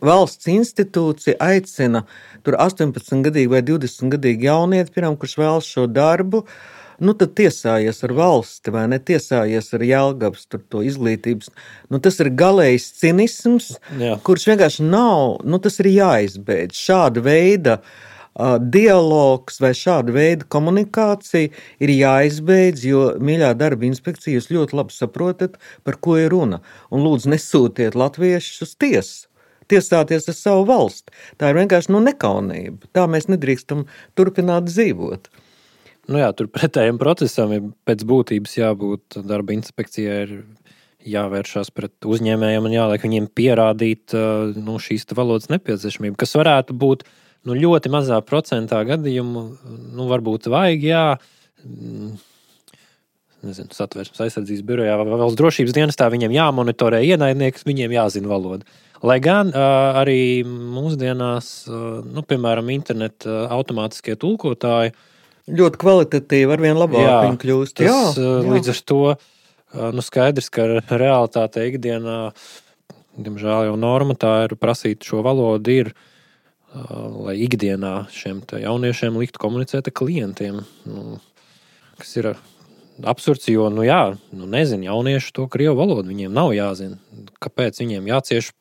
Valsts 0.00 0.48
institūcija 0.48 1.36
aicina 1.44 2.06
tur 2.40 2.56
18 2.56 3.20
gadīgu 3.26 3.52
vai 3.52 3.60
20 3.68 4.14
gadīgu 4.16 4.48
jaunieti, 4.48 4.94
piemēram, 4.94 5.18
kurš 5.20 5.36
vēlas 5.42 5.68
šo 5.68 5.84
darbu, 5.92 6.40
uh, 6.46 6.81
nu 7.02 7.14
tad 7.18 7.34
tiesājies 7.38 8.02
ar 8.06 8.14
valsti 8.16 8.72
vai 8.74 8.86
ne 8.92 8.98
tiesājies 9.02 9.72
ar 9.76 9.84
Jēlgabas 9.86 10.46
izglītības. 10.92 11.50
Nu, 11.90 12.00
tas 12.02 12.20
ir 12.22 12.32
galējs 12.38 12.92
cinisms, 13.00 13.74
Jā. 14.00 14.16
kurš 14.24 14.48
vienkārši 14.52 14.86
nav, 14.86 15.42
nu 15.44 15.60
tas 15.62 15.80
ir 15.82 15.90
jāizbeidz. 15.92 16.78
Šāda 16.78 17.24
veida 17.24 17.78
uh, 17.80 18.56
dialogs 18.58 19.60
vai 19.62 19.72
šāda 19.76 20.14
veida 20.14 20.48
komunikācija 20.48 21.50
ir 21.82 21.94
jāizbeidz, 21.96 22.86
jo, 22.88 23.02
mīļā 23.20 23.52
darba 23.58 23.88
inspekcija, 23.88 24.38
jūs 24.38 24.52
ļoti 24.54 24.78
labi 24.78 24.96
saprotat, 24.96 25.58
par 25.84 25.98
ko 26.00 26.16
ir 26.20 26.32
runa. 26.32 26.62
Un 26.94 27.04
lūdzu, 27.06 27.34
nesūtiet 27.34 27.98
latviešus 27.98 28.66
uz 28.68 28.74
tiesu 28.78 29.28
tiesāties 29.72 30.28
ar 30.28 30.36
savu 30.36 30.66
valsti. 30.68 31.14
Tā 31.40 31.48
ir 31.48 31.60
vienkārši 31.62 31.92
nu, 31.94 32.02
nekaunība. 32.04 32.90
Tā 32.92 33.06
mēs 33.10 33.30
nedrīkstam 33.30 33.86
turpināt 34.18 34.68
dzīvot. 34.68 35.30
Nu 36.10 36.18
jā, 36.18 36.32
tur 36.34 36.48
pretējiem 36.50 36.98
procesam 36.98 37.52
ir 37.54 37.68
pēc 37.86 38.02
būtības 38.08 38.56
jābūt 38.58 39.20
darba 39.28 39.54
inspekcijai. 39.54 40.18
Ir 40.26 40.34
jāvēršas 41.12 41.72
pret 41.74 42.06
uzņēmējiem 42.06 42.66
un 42.68 42.74
jāliek 42.76 43.02
viņiem 43.02 43.28
pierādīt 43.34 44.14
nu, 44.14 44.76
šīs 44.78 45.08
valodas 45.18 45.50
nepieciešamību, 45.50 46.14
kas 46.20 46.36
varētu 46.38 46.76
būt 46.78 47.02
nu, 47.48 47.56
ļoti 47.58 47.90
mazā 47.90 48.20
procentā 48.26 48.82
gadījumu. 48.86 49.42
Nu, 49.96 50.06
varbūt 50.10 50.46
vajag, 50.52 50.86
jā. 50.86 51.06
Mm, 51.66 52.12
nezinu, 53.42 53.74
satversmes 53.74 54.22
aizsardzības 54.22 54.66
birojā 54.66 54.94
vai 55.00 55.06
valsts 55.10 55.38
drošības 55.40 55.74
dienestā 55.74 56.08
viņiem 56.12 56.34
jāmonitorē 56.36 57.02
ienaidnieks, 57.06 57.66
viņiem 57.66 57.94
jāzina 57.96 58.30
valoda. 58.30 58.66
Lai 59.02 59.18
gan 59.18 59.50
arī 59.58 60.44
mūsdienās, 60.46 61.48
nu, 61.66 62.22
piemēram, 62.22 62.70
interneta 62.70 63.48
automātiskie 63.50 64.14
tulkotāji 64.14 64.94
ļoti 65.50 65.80
kvalitatīvi, 65.82 66.52
ar 66.54 66.62
vien 66.62 66.78
labāk 66.78 67.02
jā, 67.06 67.16
viņi 67.26 67.40
kļūst. 67.42 67.76
Tas, 67.80 67.86
jā, 67.88 68.00
jā. 68.22 68.36
Līdz 68.52 68.72
ar 68.72 68.80
to 68.92 69.00
nu, 69.96 70.04
skaidrs, 70.04 70.50
ka 70.52 70.68
realitāte 70.90 71.64
ikdienā, 71.70 72.18
diemžēl 73.16 73.70
jau 73.70 73.76
norma 73.80 74.16
tā 74.18 74.34
ir 74.46 74.56
prasīt 74.60 75.04
šo 75.08 75.22
valodu, 75.26 75.74
ir, 75.82 75.92
lai 76.72 77.34
ikdienā 77.44 78.06
šiem 78.14 78.44
jauniešiem 78.48 79.18
liktu 79.20 79.42
komunicēt 79.42 79.90
ar 79.90 79.96
klientiem. 79.96 80.62
Nu, 80.88 81.18
kas 82.00 82.14
ir 82.20 82.30
absurds, 83.08 83.48
jo, 83.50 83.66
nu 83.72 83.84
jā, 83.84 84.14
nu 84.36 84.48
nezinu, 84.48 84.86
jaunieši 84.88 85.34
to 85.36 85.48
krievu 85.52 85.76
valodu 85.80 86.12
viņiem 86.12 86.32
nav 86.32 86.54
jāzina. 86.56 87.00
Kāpēc 87.42 87.82
viņiem 87.82 88.08
jācieš 88.12 88.52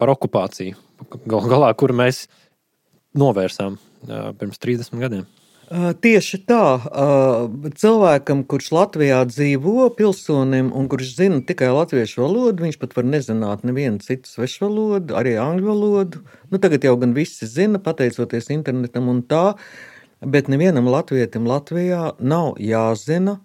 par 0.00 0.12
okupāciju? 0.14 0.78
Galu 1.26 1.50
galā, 1.50 1.72
kur 1.74 1.92
mēs 1.96 2.26
novērsām 3.18 3.76
pirms 4.38 4.60
30 4.62 5.00
gadiem. 5.02 5.28
Tieši 5.72 6.42
tā, 6.44 6.64
cilvēkam, 7.80 8.42
kurš 8.44 8.66
Latvijā 8.76 9.22
dzīvo, 9.24 9.86
pilsonim, 9.96 10.68
un 10.76 10.88
kurš 10.92 11.14
zina 11.16 11.38
tikai 11.48 11.70
latviešu 11.72 12.20
valodu, 12.20 12.66
viņš 12.66 12.76
pat 12.82 12.92
var 12.98 13.06
nezināt 13.08 13.64
nevienu 13.64 14.02
citu 14.04 14.28
svešu 14.28 14.66
valodu, 14.66 15.16
arī 15.16 15.32
angļu 15.40 15.70
valodu. 15.70 16.20
Nu, 16.52 16.60
tagad 16.60 16.84
jau 16.84 16.92
gan 17.00 17.16
visi 17.16 17.48
zina, 17.48 17.80
pateicoties 17.80 18.52
internetam 18.52 19.08
un 19.08 19.24
tā, 19.24 19.54
bet 20.20 20.52
nevienam 20.52 20.92
latvietim 20.92 21.48
Latvijā 21.48 22.18
nav 22.20 22.60
jāzina, 22.60 23.38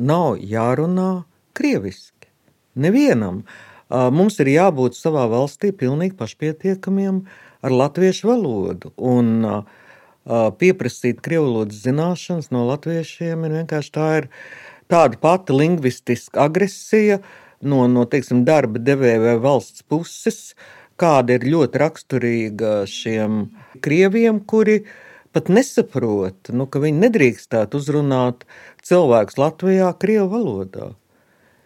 nav 0.00 0.40
jārunā 0.40 1.12
krieviski. 1.52 2.32
Nevienam. 2.72 3.44
Mums 3.92 4.40
ir 4.40 4.54
jābūt 4.54 4.96
savā 4.96 5.28
valstī 5.28 5.76
pilnīgi 5.76 6.16
pašpietiekamiem 6.16 7.26
ar 7.60 7.80
latviešu 7.84 8.32
valodu. 8.32 8.96
Un, 8.96 9.34
uh, 9.44 9.82
pieprasīt 10.24 11.20
krievlodas 11.24 11.82
zināšanas 11.84 12.50
no 12.54 12.64
latviešiem 12.70 13.44
ir 13.44 13.58
vienkārši 13.60 13.92
tā 13.92 14.10
ir 14.22 14.28
tāda 14.92 15.20
pati 15.20 15.56
lingvistiska 15.56 16.46
agresija 16.48 17.20
no, 17.64 17.84
no 17.88 18.04
teiksim, 18.10 18.44
darba 18.48 18.80
devēja 18.82 19.22
vai 19.22 19.36
valsts 19.42 19.84
puses, 19.88 20.54
kāda 21.00 21.38
ir 21.38 21.48
ļoti 21.50 21.80
raksturīga 21.82 22.74
šiem 22.90 23.46
krieviem, 23.84 24.40
kuri 24.40 24.82
pat 25.34 25.50
nesaprot, 25.50 26.52
nu, 26.54 26.68
ka 26.70 26.82
viņi 26.82 27.08
nedrīkstētu 27.08 27.80
uzrunāt 27.80 28.44
cilvēkus 28.86 29.40
Latvijā 29.40 29.90
krievu 29.98 30.30
valodā. 30.36 30.92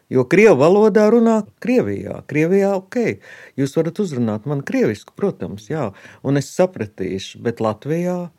Jo 0.08 0.22
krievu 0.24 0.56
valodā 0.56 1.02
runā 1.12 1.42
Krievijā. 1.60 2.22
Krievijā 2.30 2.70
ok, 2.78 3.18
jūs 3.60 3.74
varat 3.76 3.98
uzrunāt 4.00 4.46
man 4.48 4.62
krievisku, 4.64 5.12
protams, 5.12 5.66
jā, 5.68 5.90
un 6.24 6.40
es 6.40 6.48
sapratīšu, 6.54 7.42
bet 7.44 7.60
Latvijā 7.60 8.30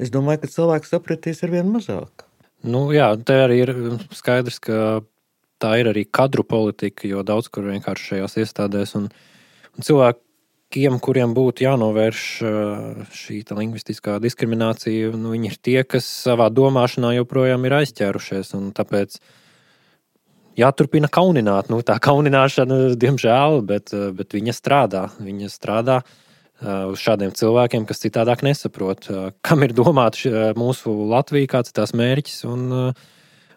es 0.00 0.12
domāju, 0.12 0.44
ka 0.44 0.52
cilvēks 0.54 0.92
sapratīs 0.94 1.44
ar 1.44 1.54
vien 1.54 1.70
mazāk. 1.70 2.26
Nu, 2.66 2.88
jā, 2.92 3.12
te 3.24 3.36
arī 3.46 3.62
ir 3.64 3.72
skaidrs, 4.16 4.58
ka 4.60 5.00
tā 5.60 5.74
ir 5.80 5.90
arī 5.92 6.04
kadru 6.08 6.44
politika, 6.44 7.06
jo 7.08 7.24
daudz 7.26 7.48
kur 7.52 7.68
vienkārši 7.68 8.14
šajās 8.14 8.36
iestādēs 8.42 8.94
un, 8.98 9.08
un 9.76 9.86
cilvēkiem, 9.86 11.00
kuriem 11.04 11.32
būtu 11.36 11.64
jānovērš 11.64 12.24
šī 13.16 13.42
lingvistiskā 13.56 14.18
diskriminācija, 14.22 15.12
nu, 15.16 15.34
viņi 15.34 15.52
ir 15.52 15.60
tie, 15.60 15.78
kas 15.88 16.08
savā 16.28 16.50
domāšanā 16.52 17.14
joprojām 17.18 17.64
ir 17.68 17.78
aizķērušies. 17.80 18.52
Tāpēc 18.76 19.20
jāturpina 20.60 21.08
kaunināt. 21.12 21.72
Nu, 21.72 21.80
tā 21.86 21.96
kaunināšana, 22.02 22.96
diemžēl, 23.00 23.62
bet, 23.68 23.94
bet 24.16 24.36
viņa 24.36 24.56
strādā. 24.56 25.06
Viņa 25.20 25.52
strādā 25.52 26.02
Uh, 26.04 26.29
uz 26.60 27.00
šādiem 27.00 27.32
cilvēkiem, 27.36 27.86
kas 27.88 28.02
citādāk 28.02 28.44
nesaprot, 28.44 29.08
uh, 29.10 29.30
kam 29.46 29.64
ir 29.64 29.72
domāta 29.76 30.28
uh, 30.28 30.40
mūsu 30.58 30.92
Latvija, 31.10 31.48
kāds 31.56 31.72
ir 31.72 31.78
tās 31.80 31.94
mērķis. 31.96 32.42
Un, 32.50 32.92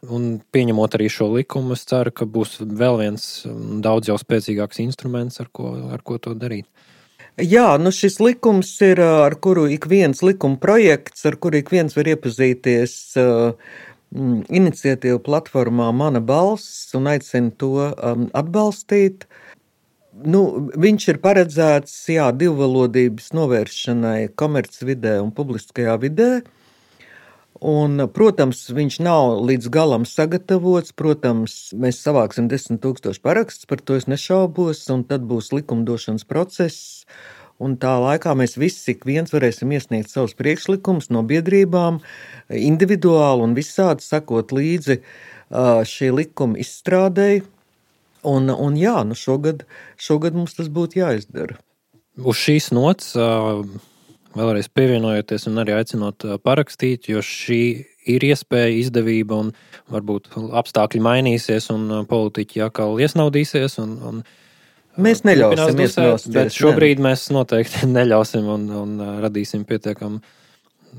un 0.04 0.30
pieņemot 0.56 0.96
arī 0.98 1.10
šo 1.12 1.30
likumu, 1.34 1.76
es 1.78 1.86
ceru, 1.90 2.14
ka 2.16 2.28
būs 2.30 2.62
vēl 2.64 3.02
viens 3.04 3.28
um, 3.50 3.82
daudz 3.84 4.12
jau 4.12 4.18
spēcīgāks 4.22 4.82
instruments, 4.86 5.42
ar 5.44 5.52
ko, 5.52 5.76
ar 5.92 6.04
ko 6.06 6.20
to 6.22 6.36
darīt. 6.38 6.68
Jā, 7.42 7.80
nu 7.82 7.90
šis 7.90 8.20
likums 8.22 8.76
ir, 8.86 9.02
ar 9.02 9.34
kuru 9.42 9.66
ik 9.74 9.88
viens 9.90 10.20
likuma 10.22 10.60
projekts, 10.62 11.26
ar 11.26 11.40
kuru 11.42 11.64
ik 11.64 11.72
viens 11.74 11.96
var 11.98 12.12
iepazīties 12.12 12.94
mm, 13.18 14.44
iniciatīvu 14.54 15.18
platformā 15.26 15.90
Mana 15.98 16.22
balss 16.22 16.94
un 16.94 17.10
aicinu 17.10 17.56
to 17.58 17.72
um, 17.90 18.28
atbalstīt. 18.38 19.26
Uh, 19.26 19.43
Nu, 20.14 20.70
viņš 20.78 21.08
ir 21.10 21.18
paredzēts 21.24 21.94
jā, 22.14 22.28
divvalodības 22.38 23.32
novēršanai 23.34 24.28
komercvidē 24.38 25.16
un 25.24 25.32
publiskajā 25.34 25.96
vidē. 26.04 26.28
Un, 27.64 27.98
protams, 28.14 28.60
viņš 28.76 29.00
nav 29.02 29.40
līdz 29.48 29.72
galam 29.74 30.06
sagatavots. 30.06 30.94
Protams, 31.00 31.56
mēs 31.74 32.04
savāksim 32.06 32.50
desmit 32.52 32.84
tūkstošu 32.84 33.24
parakstus, 33.26 33.66
par 33.66 33.82
to 33.82 33.98
es 33.98 34.06
nešaubos, 34.12 34.84
un 34.94 35.02
tad 35.08 35.26
būs 35.26 35.50
likumdošanas 35.56 36.28
process. 36.30 37.08
Un 37.64 37.78
tā 37.82 37.96
laikā 38.04 38.36
mēs 38.38 38.54
visi 38.60 38.98
viens 39.08 39.34
varēsim 39.34 39.72
iesniegt 39.74 40.12
savus 40.12 40.36
priekšlikumus 40.38 41.10
no 41.14 41.24
biedrībām, 41.26 42.02
individuāli 42.54 43.48
un 43.48 43.58
visādi 43.58 44.06
sakot 44.06 44.54
līdzi 44.54 45.00
šī 45.90 46.14
likuma 46.18 46.60
izstrādēji. 46.62 47.46
Un, 48.24 48.50
un 48.50 48.76
jā, 48.80 48.98
nu 49.08 49.18
šogad, 49.20 49.66
šogad 50.00 50.38
mums 50.38 50.56
tas 50.58 50.70
būtu 50.72 51.02
jāizdara. 51.02 51.58
Uz 52.24 52.38
šīs 52.40 52.70
nots 52.76 53.16
vēlreiz 54.34 54.70
pievienojoties 54.74 55.48
un 55.50 55.62
arī 55.62 55.76
aicinot 55.78 56.26
parakstīt, 56.46 57.10
jo 57.12 57.22
šī 57.26 57.64
ir 58.10 58.26
iespēja, 58.28 58.72
izdevība 58.82 59.40
un 59.46 59.52
varbūt 59.94 60.32
apstākļi 60.60 61.02
mainīsies 61.04 61.70
un 61.74 62.06
politiķi 62.10 62.64
atkal 62.66 63.00
iesnaudīsies. 63.04 63.78
Un, 63.84 63.98
un 64.10 64.24
Mēs 65.04 65.24
neļausim 65.26 65.80
dusēt, 65.80 66.28
bet 66.36 66.54
šobrīd 66.54 67.02
ne. 67.02 67.10
mēs 67.10 67.28
noteikti 67.34 67.88
neļausim 67.98 68.50
un, 68.56 68.70
un 68.84 68.96
radīsim 69.24 69.66
pietiekami 69.70 70.22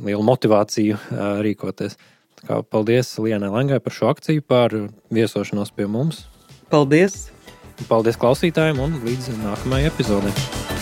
lielu 0.05 0.27
motivāciju 0.27 0.99
rīkoties. 1.47 1.99
Kā 2.45 2.61
paldies 2.67 3.15
Lienai 3.23 3.49
Langai 3.53 3.79
par 3.81 3.95
šo 3.95 4.11
akciju, 4.11 4.43
par 4.45 4.75
viesošanos 5.15 5.71
pie 5.73 5.87
mums. 5.89 6.25
Paldies! 6.73 7.29
Paldies 7.89 8.19
klausītājiem 8.21 8.81
un 8.85 9.01
līdz 9.05 9.35
nākamajai 9.43 9.91
epizodei! 9.91 10.74